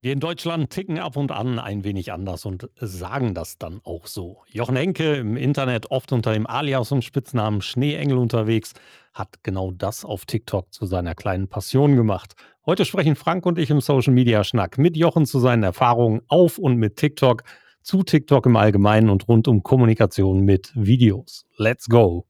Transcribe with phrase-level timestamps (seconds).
[0.00, 4.06] Wir in Deutschland ticken ab und an ein wenig anders und sagen das dann auch
[4.06, 4.42] so.
[4.46, 8.74] Jochen Henke, im Internet oft unter dem Alias und Spitznamen Schneeengel unterwegs,
[9.12, 12.34] hat genau das auf TikTok zu seiner kleinen Passion gemacht.
[12.64, 16.58] Heute sprechen Frank und ich im Social Media Schnack mit Jochen zu seinen Erfahrungen auf
[16.58, 17.42] und mit TikTok,
[17.82, 21.44] zu TikTok im Allgemeinen und rund um Kommunikation mit Videos.
[21.56, 22.24] Let's go!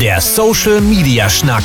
[0.00, 1.64] Der Social Media Schnack.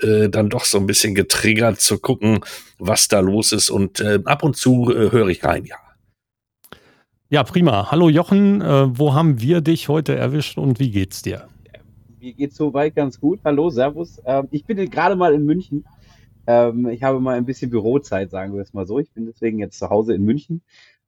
[0.00, 2.38] äh, dann doch so ein bisschen getriggert zu gucken,
[2.78, 3.68] was da los ist.
[3.68, 5.74] Und äh, ab und zu äh, höre ich rein, ja.
[7.30, 7.90] Ja, prima.
[7.90, 11.48] Hallo Jochen, wo haben wir dich heute erwischt und wie geht's dir?
[12.20, 13.40] Mir geht's soweit ganz gut.
[13.44, 14.22] Hallo, Servus.
[14.24, 15.84] Ähm, ich bin gerade mal in München
[16.48, 18.98] ähm, ich habe mal ein bisschen Bürozeit, sagen wir es mal so.
[18.98, 20.62] Ich bin deswegen jetzt zu Hause in München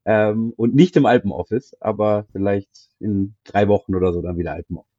[0.04, 4.90] ähm, und nicht im Alpenoffice, aber vielleicht in drei Wochen oder so dann wieder Alpenoffice.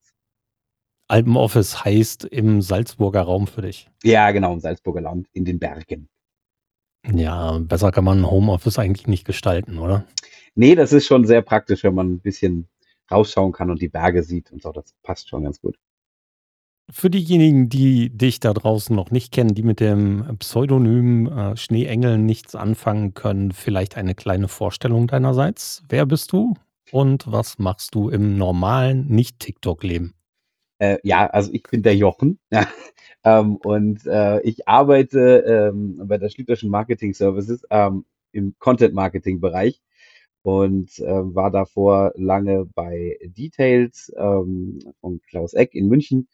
[1.08, 3.92] Alpenoffice heißt im Salzburger Raum für dich.
[4.02, 6.09] Ja, genau, im Salzburger Land, in den Bergen.
[7.05, 10.05] Ja, besser kann man Homeoffice eigentlich nicht gestalten, oder?
[10.55, 12.67] Nee, das ist schon sehr praktisch, wenn man ein bisschen
[13.11, 14.72] rausschauen kann und die Berge sieht und so.
[14.72, 15.78] Das passt schon ganz gut.
[16.94, 22.17] Für diejenigen, die dich da draußen noch nicht kennen, die mit dem Pseudonym äh, Schneeengel
[22.17, 25.83] nichts anfangen können, vielleicht eine kleine Vorstellung deinerseits.
[25.88, 26.56] Wer bist du
[26.92, 30.16] und was machst du im normalen Nicht-TikTok-Leben?
[30.80, 32.39] Äh, ja, also ich bin der Jochen
[33.23, 39.82] ähm, und äh, ich arbeite ähm, bei der Schlüterschen Marketing Services ähm, im Content-Marketing-Bereich
[40.42, 46.27] und äh, war davor lange bei Details ähm, von Klaus Eck in München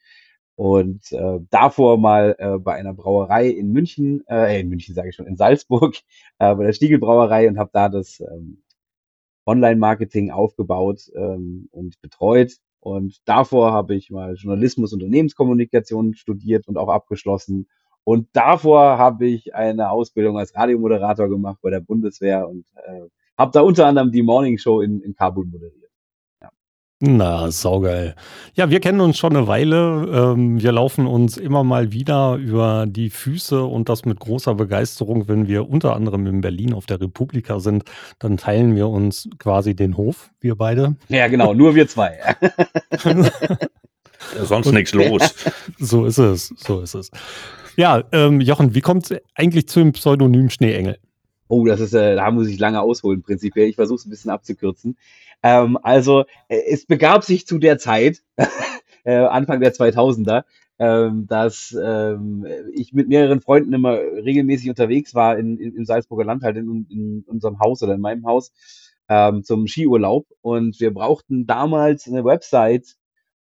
[0.57, 5.15] und äh, davor mal äh, bei einer Brauerei in München, äh, in München sage ich
[5.15, 5.95] schon, in Salzburg,
[6.39, 8.63] äh, bei der Stiegelbrauerei und habe da das ähm,
[9.45, 12.53] Online-Marketing aufgebaut ähm, und betreut.
[12.79, 17.67] Und davor habe ich mal Journalismus, Unternehmenskommunikation studiert und auch abgeschlossen.
[18.03, 23.01] Und davor habe ich eine Ausbildung als Radiomoderator gemacht bei der Bundeswehr und äh,
[23.37, 25.86] habe da unter anderem die Morning Show in, in Kabul moderiert.
[26.99, 28.15] Na, saugeil.
[28.55, 30.33] Ja, wir kennen uns schon eine Weile.
[30.33, 35.27] Ähm, wir laufen uns immer mal wieder über die Füße und das mit großer Begeisterung,
[35.27, 37.83] wenn wir unter anderem in Berlin auf der Republika sind,
[38.17, 40.95] dann teilen wir uns quasi den Hof, wir beide.
[41.07, 42.17] Ja, genau, nur wir zwei.
[44.35, 45.35] Ja, sonst nichts los.
[45.79, 47.11] So ist es, so ist es.
[47.75, 50.97] Ja, ähm, Jochen, wie kommt es eigentlich zu dem Pseudonym Schneeengel?
[51.49, 53.69] Oh, das ist, äh, da muss ich lange ausholen, prinzipiell.
[53.69, 54.97] Ich versuche es ein bisschen abzukürzen.
[55.47, 58.21] Ähm, also, äh, es begab sich zu der Zeit,
[59.05, 60.43] äh, Anfang der 2000er,
[60.77, 66.25] ähm, dass ähm, ich mit mehreren Freunden immer regelmäßig unterwegs war in, in, im Salzburger
[66.25, 68.51] Land, halt in, in unserem Haus oder in meinem Haus,
[69.07, 70.27] ähm, zum Skiurlaub.
[70.41, 72.97] Und wir brauchten damals eine Website,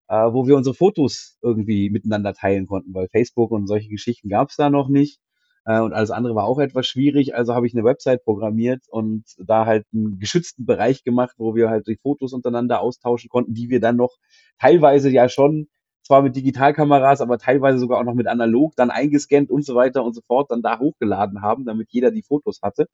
[0.08, 4.50] äh, wo wir unsere Fotos irgendwie miteinander teilen konnten, weil Facebook und solche Geschichten gab
[4.50, 5.20] es da noch nicht.
[5.66, 7.36] Äh, und alles andere war auch etwas schwierig.
[7.36, 11.70] Also habe ich eine Website programmiert und da halt einen geschützten Bereich gemacht, wo wir
[11.70, 14.18] halt die Fotos untereinander austauschen konnten, die wir dann noch
[14.60, 15.68] teilweise ja schon
[16.04, 20.04] zwar mit Digitalkameras, aber teilweise sogar auch noch mit analog dann eingescannt und so weiter
[20.04, 22.88] und so fort dann da hochgeladen haben, damit jeder die Fotos hatte.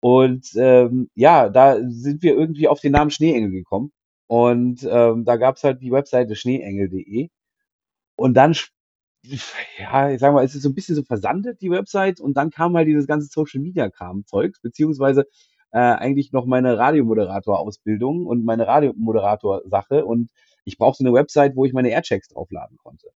[0.00, 3.92] Und ähm, ja, da sind wir irgendwie auf den Namen Schneeengel gekommen.
[4.26, 7.28] Und ähm, da gab's halt die Webseite schneeengel.de.
[8.16, 8.54] Und dann
[9.78, 12.50] ja, ich sag mal, es ist so ein bisschen so versandet, die Website, und dann
[12.50, 15.26] kam halt dieses ganze Social Media Kram Zeugs, beziehungsweise
[15.72, 20.04] äh, eigentlich noch meine Radiomoderator-Ausbildung und meine Radiomoderator-Sache.
[20.04, 20.30] Und
[20.64, 23.08] ich brauchte eine Website, wo ich meine Airchecks draufladen konnte.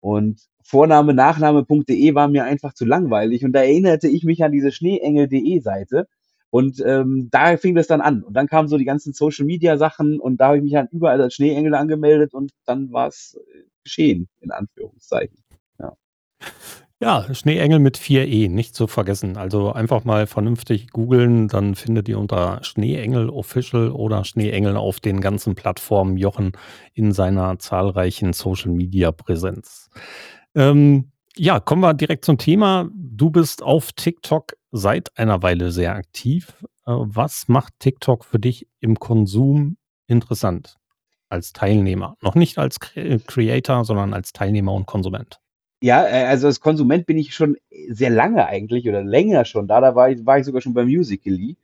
[0.00, 3.44] Und Vorname, Nachname.de war mir einfach zu langweilig.
[3.44, 6.06] Und da erinnerte ich mich an diese Schneeengel.de Seite.
[6.50, 8.22] Und ähm, da fing das dann an.
[8.22, 10.88] Und dann kamen so die ganzen Social Media Sachen und da habe ich mich dann
[10.92, 12.32] überall als Schneeengel angemeldet.
[12.32, 13.38] Und dann war es
[13.82, 15.38] geschehen, in Anführungszeichen.
[15.78, 15.96] Ja.
[17.00, 19.36] Ja, Schneeengel mit 4e, nicht zu vergessen.
[19.36, 25.20] Also einfach mal vernünftig googeln, dann findet ihr unter Schneeengel Official oder Schneeengel auf den
[25.20, 26.52] ganzen Plattformen Jochen
[26.94, 29.90] in seiner zahlreichen Social Media Präsenz.
[30.56, 32.88] Ähm, ja, kommen wir direkt zum Thema.
[32.92, 36.52] Du bist auf TikTok seit einer Weile sehr aktiv.
[36.84, 39.76] Äh, was macht TikTok für dich im Konsum
[40.08, 40.77] interessant
[41.28, 42.16] als Teilnehmer?
[42.22, 45.40] Noch nicht als Cre Creator, sondern als Teilnehmer und Konsument.
[45.80, 47.56] Ja, äh, also als Konsument bin ich schon
[47.88, 49.80] sehr lange eigentlich oder länger schon da.
[49.80, 51.56] Da war ich, war ich sogar schon bei Musical.ly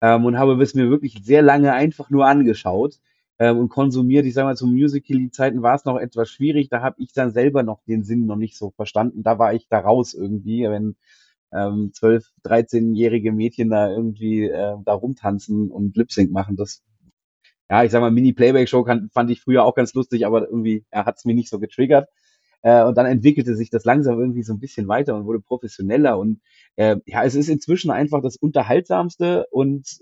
[0.00, 3.00] ähm, und habe es mir wirklich sehr lange einfach nur angeschaut
[3.38, 4.26] ähm, und konsumiert.
[4.26, 6.68] Ich sage mal, zu Musical.ly-Zeiten war es noch etwas schwierig.
[6.68, 9.22] Da habe ich dann selber noch den Sinn noch nicht so verstanden.
[9.22, 10.96] Da war ich da raus irgendwie, wenn
[11.52, 16.56] ähm, 12-, 13-jährige Mädchen da irgendwie äh, da rumtanzen und Lip-Sync machen.
[16.56, 16.82] Das,
[17.70, 21.16] ja, ich sag mal, Mini-Playback-Show fand ich früher auch ganz lustig, aber irgendwie ja, hat
[21.18, 22.08] es mir nicht so getriggert.
[22.62, 26.18] Äh, und dann entwickelte sich das langsam irgendwie so ein bisschen weiter und wurde professioneller.
[26.18, 26.40] Und
[26.76, 30.00] äh, ja, es ist inzwischen einfach das unterhaltsamste und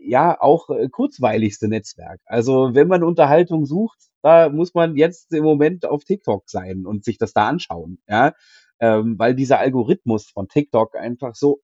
[0.00, 2.20] ja auch äh, kurzweiligste Netzwerk.
[2.26, 7.04] Also wenn man Unterhaltung sucht, da muss man jetzt im Moment auf TikTok sein und
[7.04, 8.34] sich das da anschauen, ja,
[8.80, 11.60] ähm, weil dieser Algorithmus von TikTok einfach so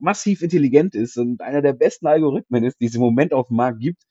[0.00, 3.56] massiv intelligent ist und einer der besten Algorithmen ist, die es im Moment auf dem
[3.56, 4.02] Markt gibt.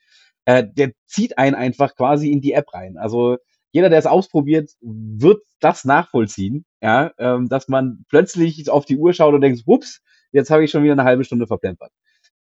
[0.45, 2.97] Äh, der zieht einen einfach quasi in die App rein.
[2.97, 3.37] Also
[3.71, 9.13] jeder, der es ausprobiert, wird das nachvollziehen, ja, ähm, dass man plötzlich auf die Uhr
[9.13, 10.01] schaut und denkt, ups,
[10.31, 11.91] jetzt habe ich schon wieder eine halbe Stunde verplempert.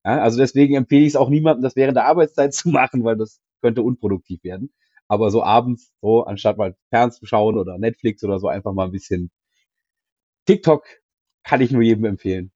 [0.04, 3.16] Ja, also deswegen empfehle ich es auch niemandem, das während der Arbeitszeit zu machen, weil
[3.16, 4.72] das könnte unproduktiv werden.
[5.08, 9.30] Aber so abends, so anstatt mal fernzuschauen oder Netflix oder so, einfach mal ein bisschen
[10.46, 10.86] TikTok
[11.44, 12.52] kann ich nur jedem empfehlen.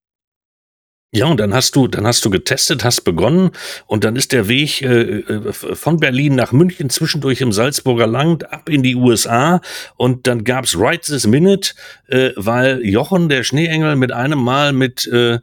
[1.14, 3.50] Ja, und dann hast du, dann hast du getestet, hast begonnen
[3.86, 8.50] und dann ist der Weg äh, äh, von Berlin nach München zwischendurch im Salzburger Land
[8.50, 9.60] ab in die USA
[9.98, 11.74] und dann gab's Right This Minute,
[12.08, 15.40] äh, weil Jochen, der Schneeengel, mit einem Mal mit äh, äh,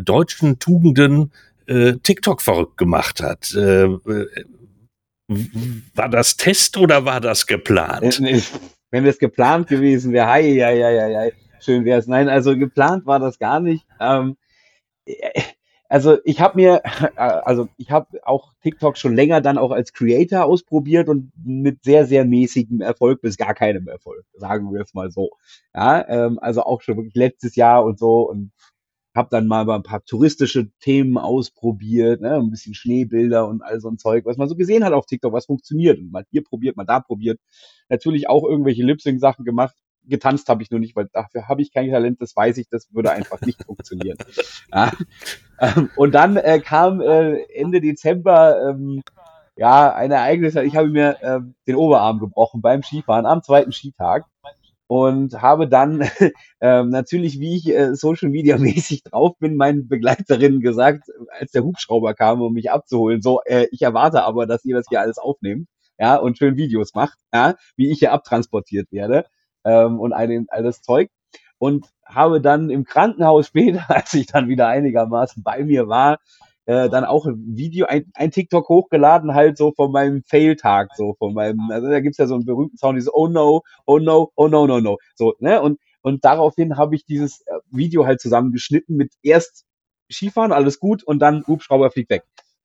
[0.00, 1.32] deutschen Tugenden
[1.66, 3.54] äh, TikTok verrückt gemacht hat.
[3.54, 3.88] Äh,
[5.94, 8.22] war das Test oder war das geplant?
[8.90, 12.06] Wenn es geplant gewesen wäre, hei, hei, hei, hei, schön wäre es.
[12.06, 13.84] Nein, also geplant war das gar nicht.
[14.00, 14.38] Ähm,
[15.88, 16.82] also ich habe mir,
[17.16, 22.06] also ich habe auch TikTok schon länger dann auch als Creator ausprobiert und mit sehr,
[22.06, 25.30] sehr mäßigem Erfolg bis gar keinem Erfolg, sagen wir es mal so.
[25.74, 28.52] Ja, ähm, also auch schon wirklich letztes Jahr und so und
[29.14, 33.88] habe dann mal ein paar touristische Themen ausprobiert, ne, ein bisschen Schneebilder und all so
[33.88, 36.76] ein Zeug, was man so gesehen hat auf TikTok, was funktioniert und mal hier probiert,
[36.76, 37.38] mal da probiert.
[37.88, 41.90] Natürlich auch irgendwelche Lip-Sync-Sachen gemacht, getanzt habe ich nur nicht, weil dafür habe ich kein
[41.90, 44.18] Talent, das weiß ich, das würde einfach nicht funktionieren.
[44.72, 44.92] Ja.
[45.60, 49.02] Ähm, und dann äh, kam äh, Ende Dezember ähm,
[49.56, 54.24] ja ein Ereignis, ich habe mir äh, den Oberarm gebrochen beim Skifahren am zweiten Skitag
[54.86, 56.02] und habe dann
[56.60, 61.64] ähm, natürlich, wie ich äh, Social Media mäßig drauf bin, meinen Begleiterinnen gesagt, als der
[61.64, 65.18] Hubschrauber kam, um mich abzuholen, so, äh, ich erwarte aber, dass ihr das hier alles
[65.18, 65.68] aufnehmt,
[65.98, 69.24] ja, und schön Videos macht, ja, wie ich hier abtransportiert werde
[69.64, 71.10] ähm, und all, all das Zeug.
[71.58, 76.18] Und habe dann im Krankenhaus später, als ich dann wieder einigermaßen bei mir war,
[76.66, 81.14] äh, dann auch ein Video, ein, ein TikTok hochgeladen, halt so von meinem Fail-Tag, so
[81.18, 84.30] von meinem, also da gibt's ja so einen berühmten Sound, dieses Oh no, oh no,
[84.34, 84.98] oh no, no, no.
[85.14, 85.60] So, ne?
[85.60, 89.64] Und, und daraufhin habe ich dieses äh, Video halt zusammengeschnitten mit erst
[90.10, 92.24] Skifahren, alles gut, und dann Hubschrauber fliegt weg.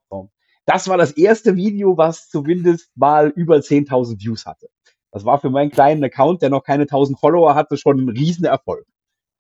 [0.10, 0.30] So.
[0.66, 4.70] Das war das erste Video, was zumindest mal über 10.000 Views hatte.
[5.12, 8.86] Das war für meinen kleinen Account, der noch keine 1000 Follower hatte, schon ein Riesenerfolg.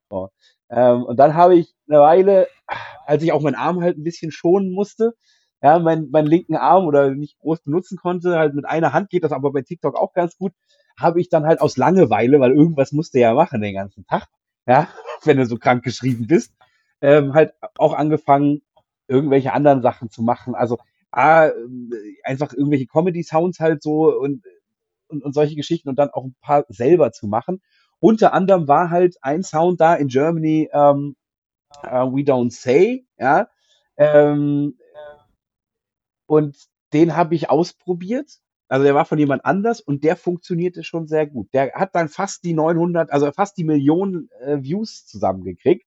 [0.10, 0.30] So.
[0.69, 2.48] Ähm, und dann habe ich eine Weile,
[3.06, 5.13] als ich auch meinen Arm halt ein bisschen schonen musste,
[5.62, 9.24] ja, mein, meinen linken Arm oder nicht groß benutzen konnte, halt mit einer Hand geht
[9.24, 10.53] das aber bei TikTok auch ganz gut,
[10.98, 14.27] habe ich dann halt aus Langeweile, weil irgendwas musste ja machen den ganzen Tag,
[14.67, 14.88] ja,
[15.24, 16.53] wenn du so krank geschrieben bist,
[17.01, 18.62] ähm, halt auch angefangen,
[19.08, 20.55] irgendwelche anderen Sachen zu machen.
[20.55, 20.77] Also
[21.12, 21.50] ah,
[22.24, 24.44] einfach irgendwelche Comedy-Sounds halt so und
[25.10, 27.62] und, und solche Geschichten und dann auch ein paar selber zu machen.
[28.00, 31.16] Unter anderem war halt ein Sound da in Germany, ähm,
[31.84, 33.50] uh, We Don't Say, ja.
[33.98, 34.78] Ähm,
[36.25, 36.58] und
[36.94, 38.39] den habe ich ausprobiert.
[38.70, 41.51] Also der war von jemand anders und der funktionierte schon sehr gut.
[41.54, 45.86] Der hat dann fast die 900, also fast die Millionen äh, Views zusammengekriegt.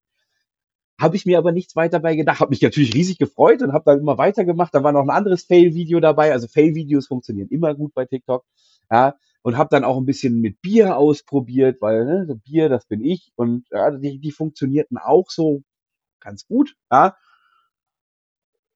[1.01, 2.41] Habe ich mir aber nichts weiter bei gedacht.
[2.41, 4.75] Habe mich natürlich riesig gefreut und habe dann immer weitergemacht.
[4.75, 6.33] Da war noch ein anderes Fail-Video dabei.
[6.33, 8.45] Also Fail-Videos funktionieren immer gut bei TikTok.
[8.93, 13.03] Ja, und habe dann auch ein bisschen mit Bier ausprobiert, weil ne, Bier, das bin
[13.05, 15.63] ich und ja, die, die funktionierten auch so
[16.21, 17.17] ganz gut, ja.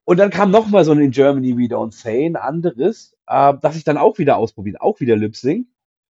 [0.04, 3.54] Und dann kam noch mal so ein In Germany We Don't Say, ein anderes, äh,
[3.61, 5.35] das ich dann auch wieder ausprobiert, auch wieder Lip.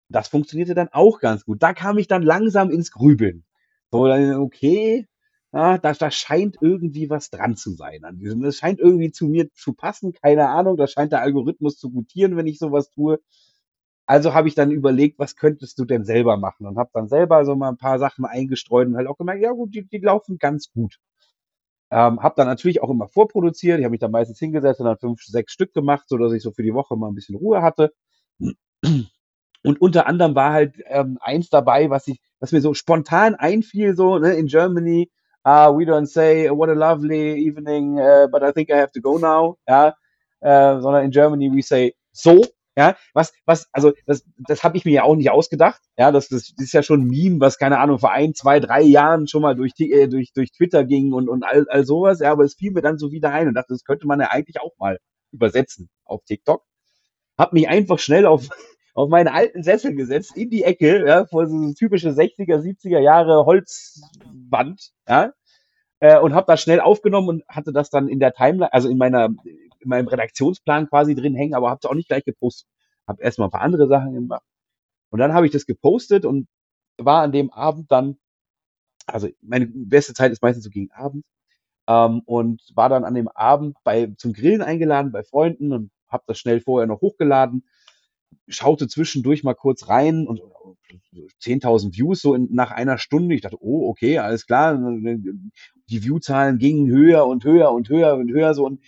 [0.08, 1.62] Das funktionierte dann auch ganz gut.
[1.62, 3.44] Da kam ich dann langsam ins Grübeln.
[3.90, 5.06] So, dann, okay,
[5.52, 8.42] ja, da, da scheint irgendwie was dran zu sein an diesem.
[8.42, 10.76] Das scheint irgendwie zu mir zu passen, keine Ahnung.
[10.76, 13.20] Da scheint der Algorithmus zu gutieren, wenn ich sowas tue.
[14.06, 17.44] Also habe ich dann überlegt, was könntest du denn selber machen und habe dann selber
[17.44, 20.38] so mal ein paar Sachen eingestreut und halt auch gemerkt, ja gut, die, die laufen
[20.38, 20.98] ganz gut.
[21.90, 23.78] Ähm, habe dann natürlich auch immer vorproduziert.
[23.78, 26.42] Ich habe mich dann meistens hingesetzt und dann fünf, sechs Stück gemacht, so dass ich
[26.42, 27.92] so für die Woche mal ein bisschen Ruhe hatte.
[29.64, 33.96] Und unter anderem war halt ähm, eins dabei, was ich, was mir so spontan einfiel,
[33.96, 35.10] so ne, in Germany.
[35.46, 39.00] Uh, we don't say what a lovely evening, uh, but I think I have to
[39.00, 39.58] go now.
[39.68, 39.94] Ja,
[40.40, 42.42] äh, sondern in Germany we say so.
[42.76, 45.80] Ja, was, was, also das, das habe ich mir ja auch nicht ausgedacht.
[45.96, 48.82] Ja, das, das ist ja schon ein Meme, was keine Ahnung vor ein, zwei, drei
[48.82, 52.18] Jahren schon mal durch, äh, durch, durch Twitter ging und und all, all sowas.
[52.20, 54.28] Ja, aber es fiel mir dann so wieder ein und dachte, das könnte man ja
[54.30, 54.98] eigentlich auch mal
[55.32, 56.64] übersetzen auf TikTok.
[57.38, 58.48] Hab mich einfach schnell auf
[58.94, 63.44] auf meinen alten Sessel gesetzt, in die Ecke, ja, vor so typische 60er, 70er Jahre
[63.44, 65.32] Holzwand, ja,
[66.00, 68.98] äh, und habe das schnell aufgenommen und hatte das dann in der Timeline, also in
[68.98, 69.30] meiner,
[69.84, 72.68] in meinem Redaktionsplan quasi drin hängen, aber habe es auch nicht gleich gepostet.
[73.06, 74.44] Habe erstmal ein paar andere Sachen gemacht.
[75.10, 76.48] Und dann habe ich das gepostet und
[76.98, 78.16] war an dem Abend dann,
[79.06, 81.24] also meine beste Zeit ist meistens so gegen Abend,
[81.88, 86.24] ähm, und war dann an dem Abend bei zum Grillen eingeladen bei Freunden und habe
[86.26, 87.64] das schnell vorher noch hochgeladen
[88.48, 90.40] schaute zwischendurch mal kurz rein und
[91.42, 93.34] 10.000 Views so in, nach einer Stunde.
[93.34, 94.76] Ich dachte, oh, okay, alles klar.
[94.76, 98.80] Die Viewzahlen gingen höher und höher und höher und höher so und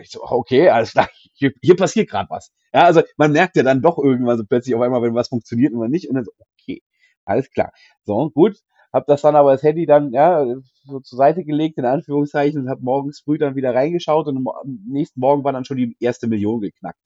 [0.00, 2.52] ich so, okay, alles klar, hier, hier passiert gerade was.
[2.72, 5.72] Ja, also man merkt ja dann doch irgendwann so plötzlich auf einmal, wenn was funktioniert
[5.72, 6.82] und was nicht und dann so, okay,
[7.24, 7.72] alles klar.
[8.04, 8.58] So, gut,
[8.92, 10.44] hab das dann aber das Handy dann ja
[10.84, 14.80] so zur Seite gelegt in Anführungszeichen und hab morgens früh dann wieder reingeschaut und am
[14.86, 17.00] nächsten Morgen war dann schon die erste Million geknackt.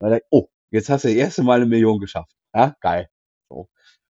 [0.00, 2.32] Weil ich, oh, jetzt hast du das erste Mal eine Million geschafft.
[2.54, 3.08] Ja, geil.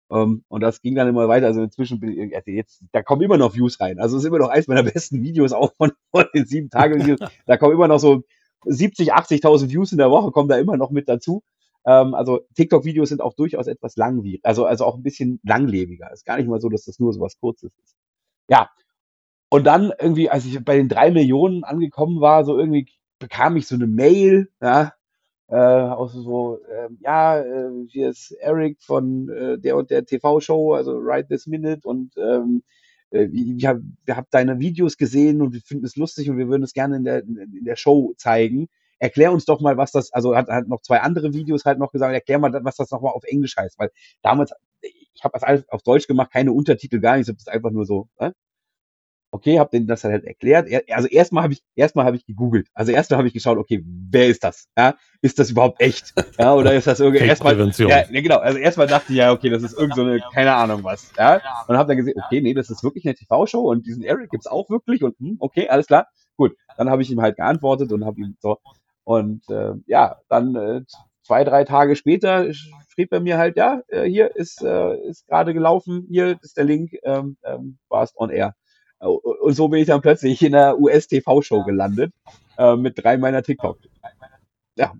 [0.10, 1.48] Um, ähm, und das ging dann immer weiter.
[1.48, 4.00] Also inzwischen bin ich, also jetzt, da kommen immer noch Views rein.
[4.00, 7.18] Also es ist immer noch eins meiner besten Videos auch von, von den sieben Tagen.
[7.46, 8.24] da kommen immer noch so
[8.66, 11.44] 70, 80.000 Views in der Woche kommen da immer noch mit dazu.
[11.84, 16.12] Um, ähm, also TikTok-Videos sind auch durchaus etwas langwierig, also, also auch ein bisschen langlebiger.
[16.12, 17.96] Ist gar nicht mal so, dass das nur so was Kurzes ist.
[18.50, 18.70] Ja.
[19.50, 23.68] Und dann irgendwie, als ich bei den drei Millionen angekommen war, so irgendwie bekam ich
[23.68, 24.94] so eine Mail, ja,
[25.50, 30.74] äh, auch so, äh, ja, äh, hier ist Eric von äh, der und der TV-Show,
[30.74, 32.64] also Right This Minute und ähm,
[33.12, 36.48] äh, wir, hab, wir haben deine Videos gesehen und wir finden es lustig und wir
[36.50, 38.68] würden es gerne in der, in der Show zeigen.
[39.00, 41.92] Erklär uns doch mal, was das, also hat, hat noch zwei andere Videos halt noch
[41.92, 43.92] gesagt, erklär mal, was das nochmal auf Englisch heißt, weil
[44.24, 44.52] damals,
[44.82, 47.86] ich habe das alles auf Deutsch gemacht, keine Untertitel, gar nichts, das ist einfach nur
[47.86, 48.32] so, äh?
[49.30, 50.68] Okay, habe denen das halt erklärt.
[50.90, 52.70] Also erstmal habe ich erstmal habe ich gegoogelt.
[52.74, 54.68] Also erstmal habe ich geschaut, okay, wer ist das?
[54.78, 56.14] Ja, ist das überhaupt echt?
[56.40, 59.64] Ja, oder ist das irgendwie erstmal ja, genau, also erstmal dachte ich ja, okay, das
[59.64, 61.42] ist irgend so eine keine Ahnung was, ja?
[61.68, 64.48] Und habe dann gesehen, okay, nee, das ist wirklich eine TV-Show und diesen Eric gibt's
[64.48, 66.08] auch wirklich und hm, okay, alles klar.
[66.38, 68.60] Gut, dann habe ich ihm halt geantwortet und habe ihm so
[69.04, 70.82] und äh, ja, dann äh,
[71.28, 75.54] zwei, drei Tage später schrieb er mir halt, ja, äh, hier ist, äh, ist gerade
[75.54, 78.56] gelaufen, hier ist der Link, ähm, ähm, warst on air.
[79.00, 82.14] Und so bin ich dann plötzlich in der US-TV-Show gelandet
[82.58, 83.78] äh, mit drei meiner TikTok.
[84.76, 84.94] Ja.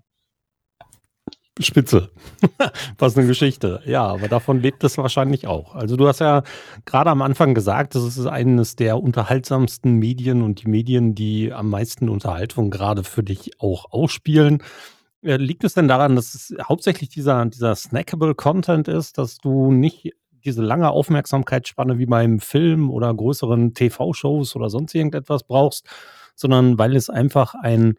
[1.60, 2.10] Spitze.
[2.98, 3.82] Was eine Geschichte.
[3.84, 5.74] Ja, aber davon lebt es wahrscheinlich auch.
[5.74, 6.42] Also du hast ja
[6.84, 11.70] gerade am Anfang gesagt, das ist eines der unterhaltsamsten Medien und die Medien, die am
[11.70, 14.62] meisten Unterhaltung gerade für dich auch ausspielen.
[15.22, 19.72] Äh, liegt es denn daran, dass es hauptsächlich dieser, dieser snackable Content ist, dass du
[19.72, 20.12] nicht
[20.44, 25.86] diese lange Aufmerksamkeitsspanne wie beim Film oder größeren TV-Shows oder sonst irgendetwas brauchst,
[26.34, 27.96] sondern weil es einfach ein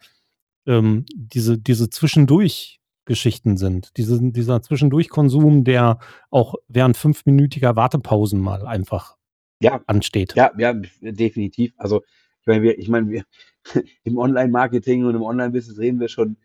[0.65, 3.97] ähm, diese, diese Zwischendurch-Geschichten sind.
[3.97, 9.17] Diese, dieser Zwischendurch-Konsum, der auch während fünfminütiger Wartepausen mal einfach
[9.61, 10.35] ja, ansteht.
[10.35, 11.73] Ja, ja, definitiv.
[11.77, 12.01] Also
[12.41, 13.23] ich meine, wir, ich meine, wir
[14.03, 16.37] im Online-Marketing und im Online-Business reden wir schon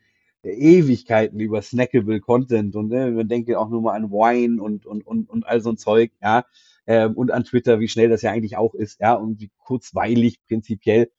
[0.52, 5.06] Ewigkeiten über snackable Content und ne, man denke auch nur mal an Wine und, und,
[5.06, 6.44] und, und all so ein Zeug, ja,
[6.86, 10.40] ähm, und an Twitter, wie schnell das ja eigentlich auch ist, ja, und wie kurzweilig
[10.46, 11.10] prinzipiell.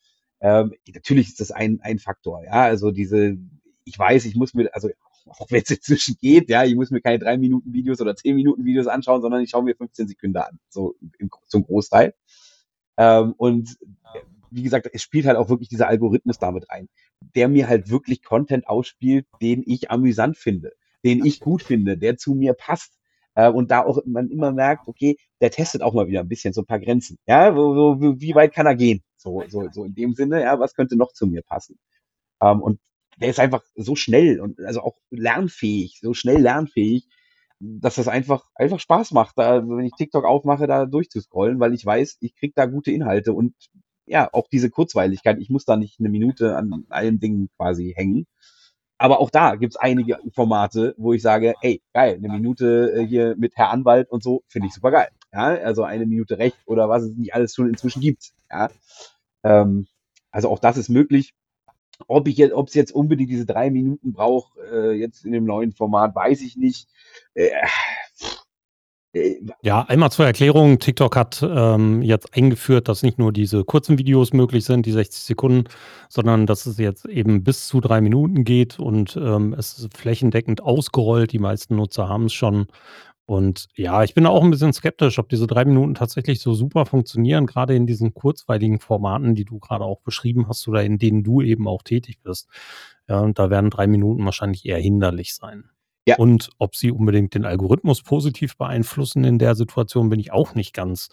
[0.42, 3.38] Ähm, natürlich ist das ein, ein Faktor, ja, also diese,
[3.84, 4.90] ich weiß, ich muss mir, also
[5.28, 8.36] auch wenn es inzwischen geht, ja, ich muss mir keine drei Minuten Videos oder zehn
[8.36, 12.14] Minuten Videos anschauen, sondern ich schaue mir 15 Sekunden an, so im, zum Großteil.
[12.98, 13.78] Ähm, und
[14.56, 16.88] wie gesagt, es spielt halt auch wirklich dieser Algorithmus damit rein,
[17.36, 20.72] der mir halt wirklich Content ausspielt, den ich amüsant finde,
[21.04, 22.94] den ich gut finde, der zu mir passt.
[23.36, 26.54] Äh, und da auch man immer merkt, okay, der testet auch mal wieder ein bisschen
[26.54, 27.18] so ein paar Grenzen.
[27.28, 29.04] Ja, wo, wo, wie weit kann er gehen?
[29.18, 31.78] So, so, so in dem Sinne, ja, was könnte noch zu mir passen?
[32.42, 32.80] Ähm, und
[33.20, 37.08] der ist einfach so schnell und also auch lernfähig, so schnell lernfähig,
[37.60, 41.86] dass das einfach, einfach Spaß macht, da, wenn ich TikTok aufmache, da durchzuscrollen, weil ich
[41.86, 43.54] weiß, ich krieg da gute Inhalte und
[44.06, 45.40] ja, auch diese Kurzweiligkeit.
[45.40, 48.28] Ich muss da nicht eine Minute an allen Dingen quasi hängen.
[48.98, 53.36] Aber auch da gibt's einige Formate, wo ich sage, ey, geil, eine Minute äh, hier
[53.38, 55.10] mit Herr Anwalt und so, finde ich super geil.
[55.34, 58.32] Ja, also eine Minute Recht oder was es nicht alles schon inzwischen gibt.
[58.50, 58.70] Ja.
[59.44, 59.88] Ähm,
[60.32, 61.34] also auch das ist möglich.
[62.08, 65.46] Ob ich jetzt, ob es jetzt unbedingt diese drei Minuten braucht, äh, jetzt in dem
[65.46, 66.88] neuen Format, weiß ich nicht.
[67.34, 67.52] Äh,
[69.62, 70.80] ja, einmal zur Erklärung.
[70.80, 75.24] TikTok hat ähm, jetzt eingeführt, dass nicht nur diese kurzen Videos möglich sind, die 60
[75.24, 75.70] Sekunden,
[76.10, 80.62] sondern dass es jetzt eben bis zu drei Minuten geht und ähm, es ist flächendeckend
[80.62, 81.32] ausgerollt.
[81.32, 82.68] Die meisten Nutzer haben es schon.
[83.28, 86.86] Und ja, ich bin auch ein bisschen skeptisch, ob diese drei Minuten tatsächlich so super
[86.86, 91.24] funktionieren, gerade in diesen kurzweiligen Formaten, die du gerade auch beschrieben hast oder in denen
[91.24, 92.50] du eben auch tätig bist.
[93.08, 95.70] Ja, und da werden drei Minuten wahrscheinlich eher hinderlich sein.
[96.06, 96.18] Ja.
[96.18, 100.74] Und ob sie unbedingt den Algorithmus positiv beeinflussen in der Situation, bin ich auch nicht
[100.74, 101.10] ganz,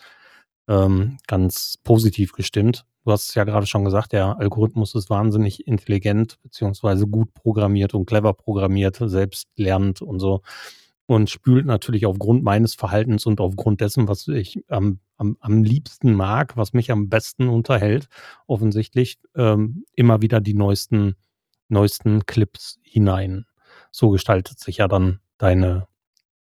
[0.68, 2.84] ähm, ganz positiv gestimmt.
[3.04, 7.94] Du hast es ja gerade schon gesagt, der Algorithmus ist wahnsinnig intelligent, beziehungsweise gut programmiert
[7.94, 10.42] und clever programmiert, selbst lernend und so.
[11.06, 16.12] Und spült natürlich aufgrund meines Verhaltens und aufgrund dessen, was ich am, am, am liebsten
[16.14, 18.08] mag, was mich am besten unterhält,
[18.46, 21.16] offensichtlich ähm, immer wieder die neuesten,
[21.68, 23.46] neuesten Clips hinein
[23.92, 25.86] so gestaltet sich ja dann deine,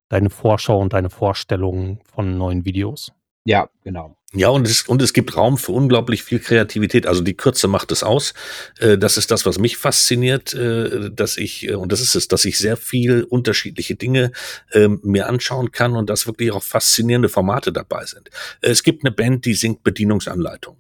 [0.09, 3.11] deine Vorschau und deine Vorstellungen von neuen Videos.
[3.43, 4.17] Ja, genau.
[4.33, 7.05] Ja, und es, und es gibt Raum für unglaublich viel Kreativität.
[7.05, 8.33] Also die Kürze macht es aus.
[8.79, 12.29] Äh, das ist das, was mich fasziniert, äh, dass ich, äh, und das ist es,
[12.29, 14.31] dass ich sehr viel unterschiedliche Dinge
[14.71, 18.29] ähm, mir anschauen kann und dass wirklich auch faszinierende Formate dabei sind.
[18.61, 20.79] Es gibt eine Band, die singt Bedienungsanleitungen.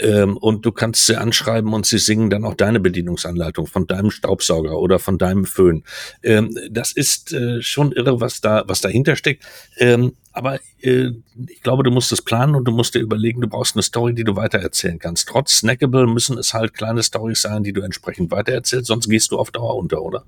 [0.00, 4.10] Ähm, und du kannst sie anschreiben und sie singen dann auch deine Bedienungsanleitung von deinem
[4.10, 5.82] Staubsauger oder von deinem Föhn.
[6.22, 9.44] Ähm, das ist äh, schon irre, was da, was dahinter steckt.
[9.76, 11.10] Ähm, aber äh,
[11.48, 14.14] ich glaube, du musst es planen und du musst dir überlegen, du brauchst eine Story,
[14.14, 15.28] die du weitererzählen kannst.
[15.28, 19.38] Trotz Snackable müssen es halt kleine Stories sein, die du entsprechend weitererzählst, sonst gehst du
[19.38, 20.24] auf Dauer unter, oder?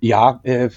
[0.00, 0.70] Ja, äh,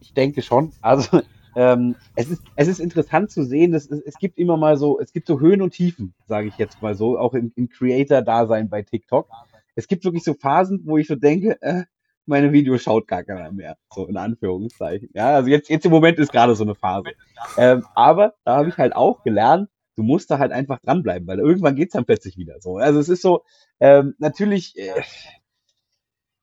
[0.00, 0.72] ich denke schon.
[0.80, 1.22] Also
[1.56, 5.00] ähm, es, ist, es ist interessant zu sehen, dass es, es gibt immer mal so,
[5.00, 8.68] es gibt so Höhen und Tiefen, sage ich jetzt mal so, auch im, im Creator-Dasein
[8.68, 9.28] bei TikTok.
[9.74, 11.84] Es gibt wirklich so Phasen, wo ich so denke, äh,
[12.26, 13.78] meine Videos schaut gar keiner mehr.
[13.90, 15.08] So in Anführungszeichen.
[15.14, 17.12] Ja, also jetzt, jetzt im Moment ist gerade so eine Phase.
[17.56, 21.38] Ähm, aber da habe ich halt auch gelernt, du musst da halt einfach dranbleiben, weil
[21.38, 22.76] irgendwann geht's dann plötzlich wieder so.
[22.76, 23.44] Also es ist so,
[23.80, 25.02] ähm, natürlich, äh,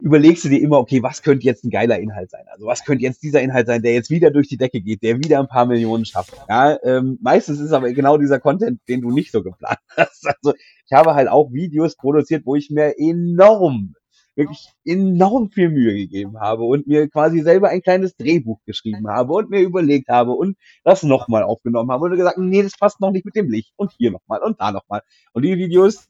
[0.03, 2.45] überlegst du dir immer, okay, was könnte jetzt ein geiler Inhalt sein?
[2.51, 5.17] Also was könnte jetzt dieser Inhalt sein, der jetzt wieder durch die Decke geht, der
[5.17, 6.33] wieder ein paar Millionen schafft?
[6.49, 10.27] Ja, ähm, meistens ist aber genau dieser Content, den du nicht so geplant hast.
[10.27, 13.95] Also ich habe halt auch Videos produziert, wo ich mir enorm,
[14.35, 19.31] wirklich enorm viel Mühe gegeben habe und mir quasi selber ein kleines Drehbuch geschrieben habe
[19.31, 23.11] und mir überlegt habe und das nochmal aufgenommen habe und gesagt, nee, das passt noch
[23.11, 25.01] nicht mit dem Licht und hier nochmal und da nochmal.
[25.31, 26.09] Und die Videos,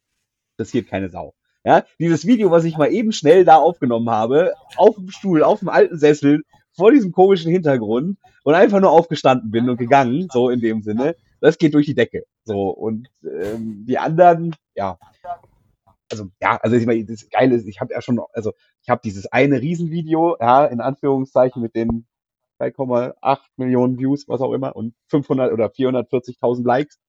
[0.57, 1.35] das hier keine Sau.
[1.65, 5.59] Ja, dieses Video, was ich mal eben schnell da aufgenommen habe, auf dem Stuhl, auf
[5.59, 6.43] dem alten Sessel,
[6.75, 11.15] vor diesem komischen Hintergrund und einfach nur aufgestanden bin und gegangen, so in dem Sinne,
[11.39, 12.23] das geht durch die Decke.
[12.43, 14.97] So, und ähm, die anderen, ja.
[16.11, 19.01] Also, ja, also ich meine, das Geile ist, ich habe ja schon, also ich habe
[19.03, 22.05] dieses eine Riesenvideo, ja, in Anführungszeichen mit den
[22.59, 26.99] 3,8 Millionen Views, was auch immer, und 500 oder 440.000 Likes.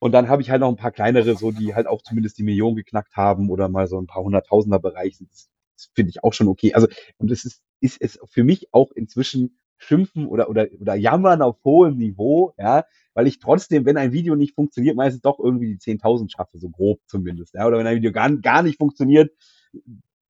[0.00, 2.44] Und dann habe ich halt noch ein paar kleinere, so die halt auch zumindest die
[2.44, 5.30] Million geknackt haben oder mal so ein paar hunderttausender Bereich sind.
[5.30, 6.74] Das, das finde ich auch schon okay.
[6.74, 6.86] Also,
[7.18, 11.62] und es ist, ist es für mich auch inzwischen schimpfen oder, oder, oder jammern auf
[11.64, 12.84] hohem Niveau, ja,
[13.14, 16.68] weil ich trotzdem, wenn ein Video nicht funktioniert, meistens doch irgendwie die 10.000 schaffe, so
[16.68, 19.30] grob zumindest, ja, oder wenn ein Video gar, gar nicht funktioniert,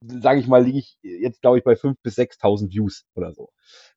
[0.01, 3.51] sage ich mal, liege ich jetzt, glaube ich, bei 5.000 bis 6.000 Views oder so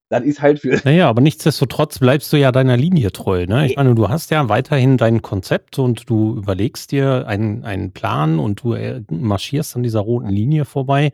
[0.09, 0.81] das ist halt für.
[0.85, 3.47] Naja, aber nichtsdestotrotz bleibst du ja deiner Linie treu.
[3.47, 3.67] Ne?
[3.67, 8.39] Ich meine, du hast ja weiterhin dein Konzept und du überlegst dir einen, einen Plan
[8.39, 11.13] und du äh, marschierst an dieser roten Linie vorbei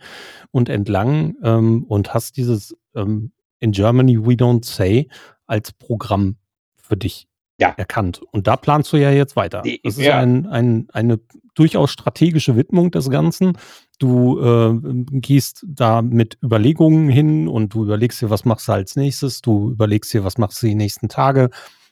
[0.53, 5.09] und entlang ähm, und hast dieses ähm, In Germany We Don't Say
[5.47, 6.37] als Programm
[6.77, 7.27] für dich
[7.59, 7.75] ja.
[7.77, 8.21] erkannt.
[8.31, 9.63] Und da planst du ja jetzt weiter.
[9.83, 10.19] Das ist ja.
[10.19, 11.19] ein, ein, eine
[11.55, 13.59] durchaus strategische Widmung des Ganzen.
[13.99, 14.75] Du äh,
[15.21, 19.41] gehst da mit Überlegungen hin und du überlegst dir, was machst du als nächstes.
[19.41, 21.51] Du überlegst dir, was machst du die nächsten Tage.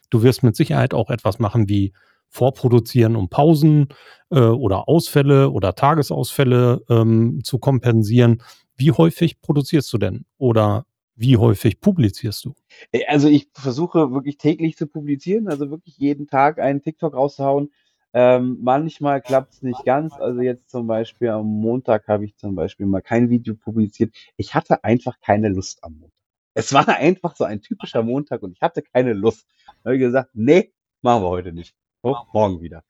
[0.09, 1.93] Du wirst mit Sicherheit auch etwas machen wie
[2.29, 3.87] vorproduzieren, um Pausen
[4.31, 8.41] äh, oder Ausfälle oder Tagesausfälle ähm, zu kompensieren.
[8.75, 10.25] Wie häufig produzierst du denn?
[10.37, 10.85] Oder
[11.15, 12.53] wie häufig publizierst du?
[12.91, 17.69] Äh, also ich versuche wirklich täglich zu publizieren, also wirklich jeden Tag einen TikTok rauszuhauen.
[18.13, 20.13] Ähm, manchmal klappt es nicht ganz.
[20.13, 24.13] Also jetzt zum Beispiel am Montag habe ich zum Beispiel mal kein Video publiziert.
[24.37, 26.13] Ich hatte einfach keine Lust am Montag.
[26.53, 29.47] Es war einfach so ein typischer Montag und ich hatte keine Lust.
[29.83, 31.75] Da habe ich gesagt, nee, machen wir heute nicht.
[32.03, 32.83] Oh, morgen wieder.